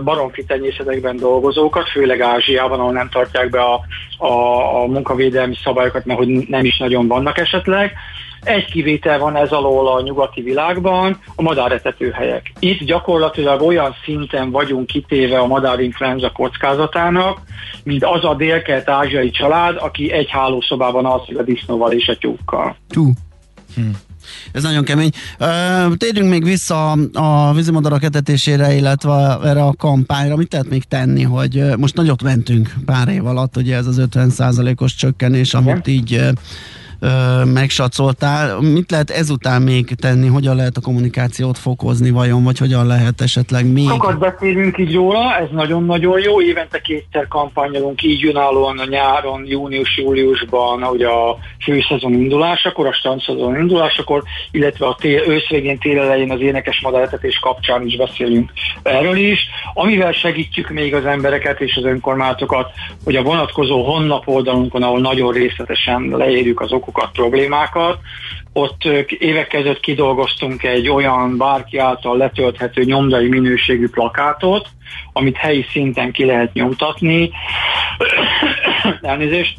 baromfi 0.04 0.44
tenyészetekben 0.44 1.18
dolgozókat, 1.18 1.90
főleg 1.90 2.22
Ázsiában, 2.22 2.80
ahol 2.80 2.92
nem 2.92 3.10
tartják 3.10 3.50
be 3.50 3.62
a, 3.62 3.82
a, 4.18 4.82
a 4.82 4.86
munkavédelmi 4.86 5.56
szabályokat, 5.64 6.06
mert 6.06 6.20
hogy 6.20 6.28
nem 6.28 6.66
is 6.66 6.78
nagyon 6.78 7.08
vannak 7.08 7.38
esetleg. 7.38 7.94
Egy 8.42 8.66
kivétel 8.66 9.20
van 9.20 9.36
ez 9.36 9.52
alól 9.52 9.88
a 9.88 10.02
nyugati 10.02 10.42
világban, 10.42 11.20
a 11.36 11.42
madáretetőhelyek. 11.42 12.54
Itt 12.60 12.84
gyakorlatilag 12.84 13.62
olyan 13.62 13.96
szinten 14.04 14.52
vagyunk 14.52 14.86
kitéve 14.86 15.38
a 15.38 15.48
madárinfluenza 15.48 16.32
kockázatának, 16.32 17.42
mint 17.84 18.04
az 18.04 18.24
a 18.24 18.36
délkelet 18.36 18.90
ázsiai 18.90 19.30
család, 19.30 19.78
aki 19.80 20.12
egy 20.12 20.30
hálószobában 20.30 21.06
alszik 21.06 21.38
a 21.38 21.44
disznóval 21.44 21.92
és 21.92 22.08
a 22.08 22.18
tyúkkal. 22.18 22.76
Tú. 22.90 23.12
Hm. 23.76 23.90
Ez 24.52 24.64
nagyon 24.64 24.84
kemény. 24.84 25.10
Térjünk 25.98 26.30
még 26.30 26.44
vissza 26.44 26.92
a 27.14 27.54
vízimadarak 27.54 28.04
etetésére, 28.04 28.74
illetve 28.74 29.40
erre 29.44 29.64
a 29.64 29.74
kampányra. 29.78 30.36
Mit 30.36 30.52
lehet 30.52 30.70
még 30.70 30.84
tenni, 30.84 31.24
hogy 31.24 31.64
most 31.78 31.96
nagyot 31.96 32.24
mentünk 32.24 32.74
pár 32.86 33.08
év 33.08 33.26
alatt, 33.26 33.58
ugye 33.58 33.76
ez 33.76 33.88
az 33.88 33.98
50 33.98 34.76
os 34.78 34.96
csökkenés, 34.96 35.54
amit 35.54 35.88
így 35.88 36.22
megsatszoltál. 37.54 38.60
Mit 38.60 38.92
lehet 38.92 39.10
ezután 39.10 39.62
még 39.62 39.86
tenni? 39.86 40.28
Hogyan 40.28 40.56
lehet 40.56 40.78
a 40.78 40.82
kommunikációt 40.82 41.58
fokozni 41.58 42.10
vajon, 42.10 42.44
vagy 42.44 42.58
hogyan 42.58 42.88
lehet 42.88 43.22
esetleg 43.22 43.72
még? 43.72 43.88
Sokat 43.88 44.20
beszélünk 44.20 44.78
így 44.78 44.94
róla, 44.94 45.38
ez 45.38 45.48
nagyon-nagyon 45.52 46.20
jó. 46.20 46.42
Évente 46.42 46.82
kétszer 46.82 47.28
kampányolunk 47.28 48.04
így 48.04 48.26
önállóan 48.26 48.80
a 48.80 48.86
nyáron, 48.86 49.46
június-júliusban, 49.46 50.82
hogy 50.82 51.02
a 51.02 51.38
főszezon 51.64 52.14
indulásakor, 52.14 52.88
a 52.88 52.94
strandszezon 52.94 53.60
indulásakor, 53.60 54.24
illetve 54.52 54.86
a 54.86 54.96
tél, 55.00 55.22
őszvégén, 55.28 55.80
tél 55.80 56.00
elején 56.00 56.32
az 56.32 56.42
énekes 56.42 56.82
madáretetés 56.82 57.40
kapcsán 57.40 57.86
is 57.86 57.98
beszélünk 57.98 58.52
erről 58.84 59.18
is. 59.18 59.40
Amivel 59.74 60.12
segítjük 60.12 60.70
még 60.70 60.96
az 60.96 61.06
embereket 61.06 61.62
és 61.62 61.76
az 61.76 61.84
önkormányzatokat, 61.84 62.72
hogy 63.04 63.16
a 63.16 63.22
vonatkozó 63.22 63.84
honlap 63.84 64.28
oldalunkon, 64.28 64.84
ahol 64.84 65.00
nagyon 65.00 65.34
részletesen 65.34 66.02
leírjuk 66.02 66.62
az 66.62 66.72
okokat, 66.72 66.94
okokat, 66.96 67.12
problémákat. 67.12 68.00
Ott 68.54 68.84
évek 69.08 69.48
között 69.48 69.80
kidolgoztunk 69.80 70.64
egy 70.64 70.90
olyan 70.90 71.38
bárki 71.38 71.78
által 71.78 72.18
letölthető 72.18 72.84
nyomdai 72.84 73.28
minőségű 73.28 73.90
plakátot, 73.90 74.68
amit 75.14 75.38
helyi 75.38 75.66
szinten 75.72 76.12
ki 76.12 76.26
lehet 76.26 76.54
nyomtatni. 76.54 77.32
Elnézést 79.02 79.58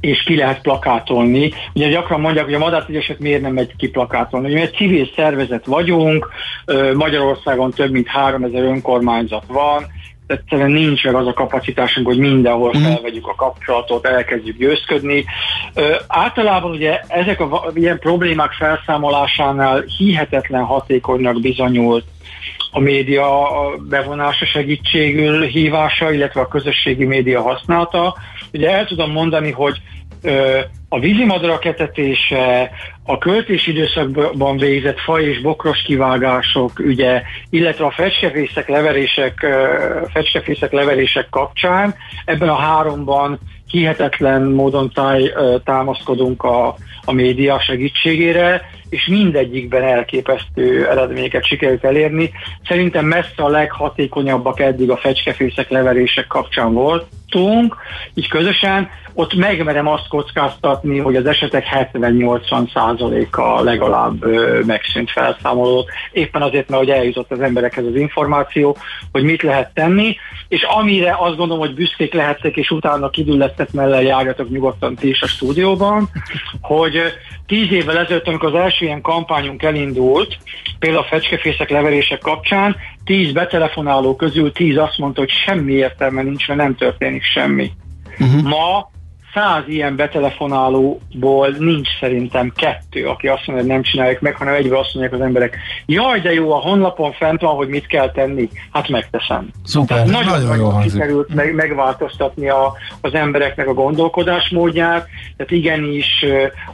és 0.00 0.22
ki 0.22 0.36
lehet 0.36 0.60
plakátolni. 0.60 1.52
Ugye 1.74 1.88
gyakran 1.88 2.20
mondják, 2.20 2.44
hogy 2.44 2.54
a 2.54 2.58
madártügyesek 2.58 3.18
miért 3.18 3.42
nem 3.42 3.52
megy 3.52 3.76
ki 3.76 3.88
plakátolni. 3.88 4.52
Mi 4.52 4.60
egy 4.60 4.74
civil 4.74 5.08
szervezet 5.16 5.66
vagyunk, 5.66 6.28
Magyarországon 6.94 7.70
több 7.70 7.90
mint 7.90 8.08
3000 8.08 8.62
önkormányzat 8.62 9.44
van, 9.46 9.86
egyszerűen 10.28 10.70
nincs 10.70 11.04
meg 11.04 11.14
az 11.14 11.26
a 11.26 11.32
kapacitásunk, 11.32 12.06
hogy 12.06 12.18
mindenhol 12.18 12.72
mm. 12.78 12.82
felvegyük 12.82 13.26
a 13.26 13.34
kapcsolatot, 13.34 14.06
elkezdjük 14.06 14.56
győzködni. 14.56 15.24
Ö, 15.74 15.94
általában 16.06 16.70
ugye 16.70 17.00
ezek 17.08 17.40
a 17.40 17.70
ilyen 17.74 17.98
problémák 17.98 18.52
felszámolásánál 18.52 19.84
hihetetlen 19.96 20.64
hatékonynak 20.64 21.40
bizonyult 21.40 22.04
a 22.70 22.80
média 22.80 23.48
bevonása 23.88 24.46
segítségül 24.46 25.42
hívása, 25.42 26.12
illetve 26.12 26.40
a 26.40 26.48
közösségi 26.48 27.04
média 27.04 27.42
használata. 27.42 28.16
Ugye 28.52 28.70
el 28.70 28.86
tudom 28.86 29.10
mondani, 29.10 29.50
hogy 29.50 29.80
a 30.88 30.98
vízimadarak 30.98 31.64
etetése, 31.64 32.70
a 33.04 33.18
költési 33.18 33.70
időszakban 33.70 34.56
végzett 34.56 34.98
faj 34.98 35.24
és 35.24 35.40
bokros 35.40 35.82
kivágások 35.82 36.78
ügye, 36.78 37.22
illetve 37.50 37.84
a 37.84 37.90
fecskefészek 37.90 38.68
leverések, 38.68 39.46
fecskefészek 40.12 40.72
leverések 40.72 41.28
kapcsán 41.30 41.94
ebben 42.24 42.48
a 42.48 42.56
háromban 42.56 43.38
hihetetlen 43.70 44.42
módon 44.42 44.90
táj, 44.90 45.32
támaszkodunk 45.64 46.42
a, 46.42 46.74
a 47.08 47.12
média 47.12 47.60
segítségére, 47.60 48.70
és 48.88 49.06
mindegyikben 49.06 49.82
elképesztő 49.82 50.88
eredményeket 50.88 51.46
sikerült 51.46 51.84
elérni. 51.84 52.30
Szerintem 52.66 53.04
messze 53.04 53.42
a 53.42 53.48
leghatékonyabbak 53.48 54.60
eddig 54.60 54.90
a 54.90 54.96
fecskefészek 54.96 55.70
leverések 55.70 56.26
kapcsán 56.26 56.72
voltunk, 56.72 57.76
így 58.14 58.28
közösen. 58.28 58.88
Ott 59.14 59.34
megmerem 59.34 59.86
azt 59.86 60.08
kockáztatni, 60.08 60.98
hogy 60.98 61.16
az 61.16 61.26
esetek 61.26 61.64
70-80 61.92 62.72
százaléka 62.72 63.62
legalább 63.62 64.24
megszűnt 64.66 65.10
felszámolódott, 65.10 65.88
éppen 66.12 66.42
azért, 66.42 66.68
mert 66.68 66.82
hogy 66.82 66.90
eljutott 66.90 67.30
az 67.30 67.40
emberekhez 67.40 67.84
az 67.84 67.94
információ, 67.94 68.76
hogy 69.12 69.22
mit 69.22 69.42
lehet 69.42 69.74
tenni, 69.74 70.16
és 70.48 70.62
amire 70.62 71.16
azt 71.18 71.36
gondolom, 71.36 71.58
hogy 71.58 71.74
büszkék 71.74 72.12
lehettek, 72.12 72.56
és 72.56 72.70
utána 72.70 73.10
kidüllettet 73.10 73.72
mellé 73.72 74.06
járjatok 74.06 74.50
nyugodtan 74.50 74.94
ti 74.94 75.08
is 75.08 75.22
a 75.22 75.26
stúdióban, 75.26 76.08
hogy 76.60 77.02
tíz 77.46 77.72
évvel 77.72 77.98
ezelőtt, 77.98 78.26
amikor 78.26 78.54
az 78.54 78.60
első 78.60 78.84
ilyen 78.84 79.00
kampányunk 79.00 79.62
elindult, 79.62 80.38
például 80.78 81.02
a 81.02 81.06
fecskefészek 81.06 81.70
leverések 81.70 82.18
kapcsán, 82.18 82.76
tíz 83.04 83.32
betelefonáló 83.32 84.16
közül 84.16 84.52
tíz 84.52 84.76
azt 84.76 84.98
mondta, 84.98 85.20
hogy 85.20 85.30
semmi 85.46 85.72
értelme 85.72 86.22
nincs, 86.22 86.48
mert 86.48 86.60
nem 86.60 86.74
történik 86.74 87.22
semmi. 87.22 87.70
Uh-huh. 88.18 88.42
Ma 88.42 88.90
száz 89.34 89.62
ilyen 89.66 89.96
betelefonálóból 89.96 91.48
nincs 91.58 91.88
szerintem 92.00 92.52
kettő, 92.56 93.06
aki 93.06 93.26
azt 93.26 93.46
mondja, 93.46 93.64
hogy 93.64 93.74
nem 93.74 93.82
csinálják 93.82 94.20
meg, 94.20 94.34
hanem 94.34 94.54
egyben 94.54 94.78
azt 94.78 94.94
mondják 94.94 95.20
az 95.20 95.26
emberek, 95.26 95.56
jaj, 95.86 96.20
de 96.20 96.32
jó, 96.32 96.52
a 96.52 96.56
honlapon 96.60 97.12
fent 97.12 97.40
van, 97.40 97.54
hogy 97.54 97.68
mit 97.68 97.86
kell 97.86 98.10
tenni, 98.10 98.48
hát 98.72 98.88
megteszem. 98.88 99.48
Szuper, 99.64 100.06
nagyon, 100.06 100.24
nagyon, 100.24 100.46
nagyon 100.46 100.72
jó 100.74 100.80
sikerült 100.80 101.34
meg, 101.34 101.54
megváltoztatni 101.54 102.48
a, 102.48 102.72
az 103.00 103.14
embereknek 103.14 103.68
a 103.68 103.74
gondolkodásmódját, 103.74 105.08
tehát 105.36 105.52
igenis 105.52 106.24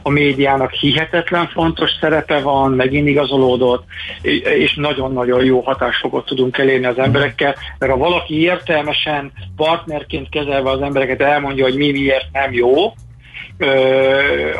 a 0.01 0.09
médiának 0.09 0.71
hihetetlen 0.71 1.47
fontos 1.47 1.89
szerepe 1.99 2.39
van, 2.39 2.71
megint 2.71 3.07
igazolódott, 3.07 3.83
és 4.41 4.75
nagyon-nagyon 4.75 5.43
jó 5.43 5.61
hatásfogot 5.61 6.25
tudunk 6.25 6.57
elérni 6.57 6.85
az 6.85 6.97
emberekkel, 6.97 7.55
mert 7.79 7.91
ha 7.91 7.97
valaki 7.97 8.41
értelmesen 8.41 9.31
partnerként 9.55 10.29
kezelve 10.29 10.69
az 10.69 10.81
embereket 10.81 11.21
elmondja, 11.21 11.63
hogy 11.63 11.75
mi 11.75 11.91
miért 11.91 12.27
nem 12.31 12.44
jó, 12.53 12.93
ö, 13.57 13.65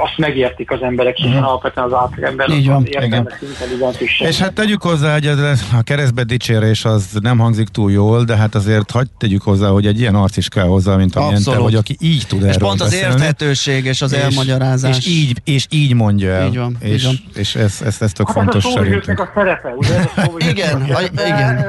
azt 0.04 0.18
megértik 0.18 0.72
az 0.72 0.82
emberek, 0.82 1.16
hiszen 1.16 1.32
uh-huh. 1.32 1.48
alapvetően 1.48 1.86
az 1.86 1.94
átlagember 1.94 2.50
Így 2.50 2.68
van. 2.68 2.88
is. 4.00 4.20
És 4.20 4.40
hát 4.40 4.54
tegyük 4.54 4.82
hozzá, 4.82 5.14
hogy 5.14 5.28
a 5.78 5.84
keresztbe 5.84 6.24
dicsérés 6.24 6.86
az 6.86 7.10
nem 7.22 7.38
hangzik 7.38 7.68
túl 7.68 7.92
jól, 7.92 8.24
de 8.24 8.36
hát 8.36 8.56
azért 8.56 8.92
hagyd 8.92 9.10
tegyük 9.18 9.42
hozzá, 9.42 9.68
hogy 9.68 9.86
egy 9.86 10.00
ilyen 10.00 10.16
arc 10.16 10.38
is 10.38 10.50
kell 10.50 10.66
hozzá, 10.66 10.96
mint 10.96 11.16
amilyen 11.16 11.44
te 11.44 11.58
vagy, 11.58 11.76
aki 11.76 11.96
így 12.00 12.28
tud 12.28 12.44
És 12.44 12.58
pont 12.58 12.82
az 12.82 12.90
beszélni. 12.90 13.14
érthetőség 13.14 13.86
és 13.86 14.02
az 14.02 14.14
és, 14.14 14.20
elmagyarázás. 14.20 14.98
És 14.98 15.08
így, 15.08 15.42
és 15.44 15.66
így 15.70 15.94
mondja 15.94 16.32
el. 16.32 16.48
Így 16.48 16.58
van. 16.58 16.76
És, 16.80 16.90
így 16.90 17.04
van. 17.04 17.16
és 17.36 17.56
ez, 17.56 17.82
ez, 17.86 17.98
ez 18.02 18.12
tök 18.12 18.28
hát 18.28 18.36
fontos 18.36 18.66
ez 18.66 18.72
a 18.72 18.74
szerintem. 18.78 19.16
a 19.20 19.32
szerepe, 19.34 19.70
ugye? 19.70 19.96
Ez 19.96 20.06
a 20.16 20.32
igen, 20.52 20.82
a 20.82 21.02
igen. 21.26 21.66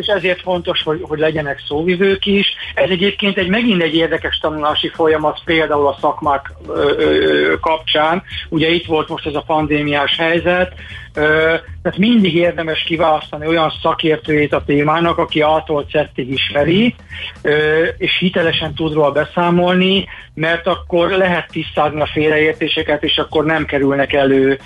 És 0.00 0.06
ezért 0.06 0.40
fontos, 0.40 0.82
hogy, 0.82 1.00
hogy 1.02 1.18
legyenek 1.18 1.62
szóvivők 1.68 2.26
is. 2.26 2.46
Ez 2.74 2.90
egyébként 2.90 3.36
egy 3.38 3.48
megint 3.48 3.82
egy 3.82 3.94
érdekes 3.94 4.38
tanulási 4.38 4.88
folyamat, 4.94 5.40
például 5.44 5.86
a 5.86 5.98
szakmák 6.00 6.52
kapcsán. 7.60 8.22
Ugye 8.48 8.68
itt 8.68 8.86
volt 8.86 9.08
most 9.08 9.26
ez 9.26 9.34
a 9.34 9.44
pandémiás 9.46 10.16
helyzet, 10.16 10.74
tehát 11.12 11.98
mindig 11.98 12.34
érdemes 12.34 12.82
kiválasztani 12.82 13.46
olyan 13.46 13.72
szakértőjét 13.82 14.52
a 14.52 14.64
témának, 14.64 15.18
aki 15.18 15.40
által 15.40 15.86
szettig 15.92 16.30
ismeri, 16.30 16.94
és 17.96 18.18
hitelesen 18.18 18.74
tud 18.74 18.92
róla 18.92 19.12
beszámolni, 19.12 20.06
mert 20.34 20.66
akkor 20.66 21.10
lehet 21.10 21.50
tisztázni 21.50 22.00
a 22.00 22.08
félreértéseket, 22.12 23.02
és 23.02 23.18
akkor 23.18 23.44
nem 23.44 23.64
kerülnek 23.64 24.12
elő 24.12 24.58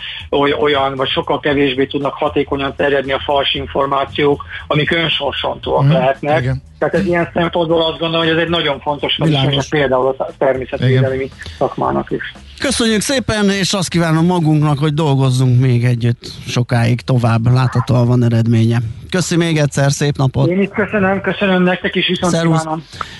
olyan, 0.60 0.96
vagy 0.96 1.08
sokkal 1.08 1.40
kevésbé 1.40 1.86
tudnak 1.86 2.14
hatékonyan 2.14 2.74
terjedni 2.76 3.12
a 3.12 3.22
fals 3.24 3.54
információk, 3.54 4.44
amik 4.66 4.90
önsorsantóak 4.90 5.84
mm, 5.84 5.90
lehetnek. 5.90 6.42
Igen. 6.42 6.62
Tehát 6.78 6.94
ez 6.94 7.06
ilyen 7.06 7.30
szempontból 7.34 7.82
azt 7.82 7.98
gondolom, 7.98 8.26
hogy 8.26 8.36
ez 8.36 8.42
egy 8.42 8.48
nagyon 8.48 8.80
fontos, 8.80 9.16
hogy 9.16 9.68
például 9.70 10.14
a 10.18 10.28
természetvédelmi 10.38 11.30
szakmának 11.58 12.10
is. 12.10 12.32
Köszönjük 12.64 13.00
szépen, 13.00 13.50
és 13.50 13.72
azt 13.72 13.88
kívánom 13.88 14.26
magunknak, 14.26 14.78
hogy 14.78 14.94
dolgozzunk 14.94 15.60
még 15.60 15.84
együtt 15.84 16.32
sokáig 16.46 17.00
tovább. 17.00 17.52
Láthatóan 17.52 18.06
van 18.06 18.24
eredménye. 18.24 18.78
Köszi 19.10 19.36
még 19.36 19.58
egyszer, 19.58 19.92
szép 19.92 20.16
napot! 20.16 20.48
Én 20.48 20.60
itt 20.60 20.72
köszönöm, 20.72 21.20
köszönöm 21.20 21.62
nektek 21.62 21.94
is, 21.94 22.06
viszont 22.06 22.32
Szervusz. 22.32 22.62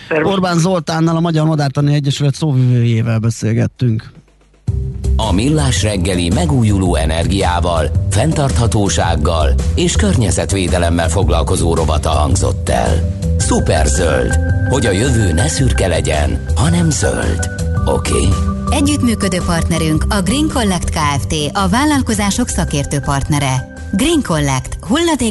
Szervusz. 0.08 0.32
Orbán 0.32 0.58
Zoltánnal, 0.58 1.16
a 1.16 1.20
Magyar 1.20 1.46
Madártani 1.46 1.94
Egyesület 1.94 2.34
szóvivőjével 2.34 3.18
beszélgettünk. 3.18 4.12
A 5.16 5.32
Millás 5.32 5.82
reggeli 5.82 6.30
megújuló 6.34 6.94
energiával, 6.96 7.90
fenntarthatósággal 8.10 9.54
és 9.74 9.96
környezetvédelemmel 9.96 11.08
foglalkozó 11.08 11.74
rovata 11.74 12.10
hangzott 12.10 12.68
el. 12.68 13.18
Szuperzöld, 13.38 14.38
hogy 14.68 14.86
a 14.86 14.90
jövő 14.90 15.32
ne 15.32 15.48
szürke 15.48 15.86
legyen, 15.86 16.44
hanem 16.54 16.90
zöld. 16.90 17.63
Oké? 17.86 18.12
Okay? 18.12 18.28
Együttműködő 18.70 19.38
partnerünk 19.38 20.04
a 20.08 20.22
Green 20.22 20.48
Collect 20.48 20.90
Kft. 20.90 21.34
A 21.52 21.68
vállalkozások 21.68 22.48
szakértő 22.48 22.98
partnere. 23.00 23.74
Green 23.92 24.22
Collect. 24.22 24.78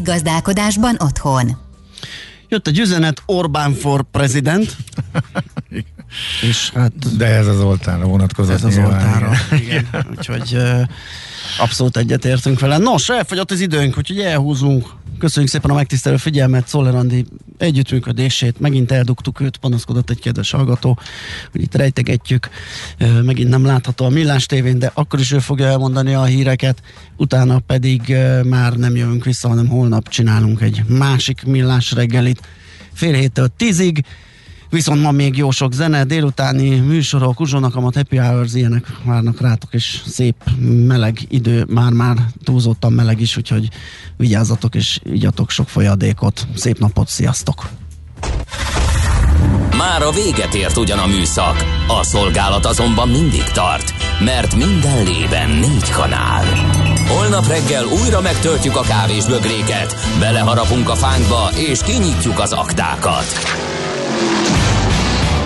gazdálkodásban 0.04 0.96
otthon. 1.00 1.58
Jött 2.48 2.68
egy 2.68 2.80
üzenet 2.80 3.22
Orbán 3.26 3.74
for 3.74 4.04
President. 4.12 4.76
És 6.50 6.72
hát, 6.76 7.18
De 7.18 7.26
ez 7.26 7.48
az 7.48 7.60
oltára 7.60 8.06
vonatkozott. 8.06 8.56
Ez 8.56 8.64
az 8.64 8.78
oltára, 8.78 9.32
igen. 9.52 9.62
igen. 9.62 10.08
Úgyhogy 10.18 10.58
abszolút 11.60 11.98
egyetértünk 11.98 12.60
vele. 12.60 12.78
Nos, 12.78 13.10
elfogyott 13.10 13.52
az 13.52 13.60
időnk, 13.60 13.98
úgyhogy 13.98 14.20
elhúzunk. 14.20 14.88
Köszönjük 15.20 15.52
szépen 15.52 15.72
a 15.72 15.74
megtisztelő 15.74 16.18
figyelmet, 16.18 16.68
Szoller 16.68 16.96
Andi 16.96 17.26
együttműködését, 17.58 18.60
megint 18.60 18.92
eldugtuk 18.92 19.40
őt, 19.40 19.58
panaszkodott 19.58 20.10
egy 20.10 20.20
kedves 20.20 20.52
hallgató, 20.52 21.00
hogy 21.52 21.62
itt 21.62 21.76
rejtegetjük, 21.76 22.50
megint 23.24 23.50
nem 23.50 23.66
látható 23.66 24.06
a 24.06 24.10
Millás 24.10 24.46
tévén, 24.46 24.80
de 24.80 24.92
akkor 24.94 25.20
is 25.20 25.32
ő 25.32 25.40
fogja 25.40 25.66
elmondani 25.66 26.14
a 26.14 26.24
híreket, 26.24 26.82
utána 27.18 27.60
pedig 27.60 28.16
már 28.44 28.74
nem 28.74 28.96
jövünk 28.96 29.26
vissza, 29.26 29.48
hanem 29.48 29.68
holnap 29.68 30.10
csinálunk 30.10 30.62
egy 30.62 30.84
másik 30.88 31.44
Millás 31.44 31.92
reggelit. 31.92 32.42
Fél 32.94 33.14
héttől 33.14 33.48
tízig, 33.58 34.06
Viszont 34.74 35.02
ma 35.02 35.12
még 35.12 35.38
jó 35.38 35.52
sok 35.52 35.74
zene, 35.74 36.04
délutáni 36.04 36.80
műsorok, 36.80 37.40
uzsonakamat, 37.40 37.96
happy 37.96 38.18
hours, 38.18 38.54
ilyenek 38.54 38.86
várnak 39.04 39.42
rátok, 39.42 39.74
és 39.74 40.02
szép 40.06 40.36
meleg 40.88 41.20
idő, 41.28 41.66
már-már 41.70 42.18
túlzottan 42.44 42.94
meleg 42.94 43.22
is, 43.22 43.38
úgyhogy 43.38 43.68
vigyázzatok 44.18 44.76
és 44.76 45.00
igyatok 45.04 45.50
sok 45.50 45.70
folyadékot. 45.70 46.48
Szép 46.56 46.80
napot, 46.80 47.08
sziasztok! 47.08 47.70
Már 49.78 50.02
a 50.02 50.12
véget 50.12 50.54
ért 50.54 50.78
ugyan 50.78 51.00
a 51.00 51.08
műszak, 51.08 51.64
a 51.88 52.04
szolgálat 52.04 52.66
azonban 52.66 53.10
mindig 53.10 53.44
tart, 53.44 53.94
mert 54.24 54.56
minden 54.56 55.04
lében 55.04 55.50
négy 55.50 55.90
kanál. 55.90 56.46
Holnap 57.08 57.48
reggel 57.48 57.86
újra 57.86 58.22
megtöltjük 58.22 58.76
a 58.76 58.82
kávés 58.82 59.26
bögréket, 59.26 59.96
beleharapunk 60.20 60.90
a 60.90 60.96
fánkba 60.96 61.50
és 61.56 61.80
kinyitjuk 61.84 62.40
az 62.40 62.52
aktákat. 62.52 63.62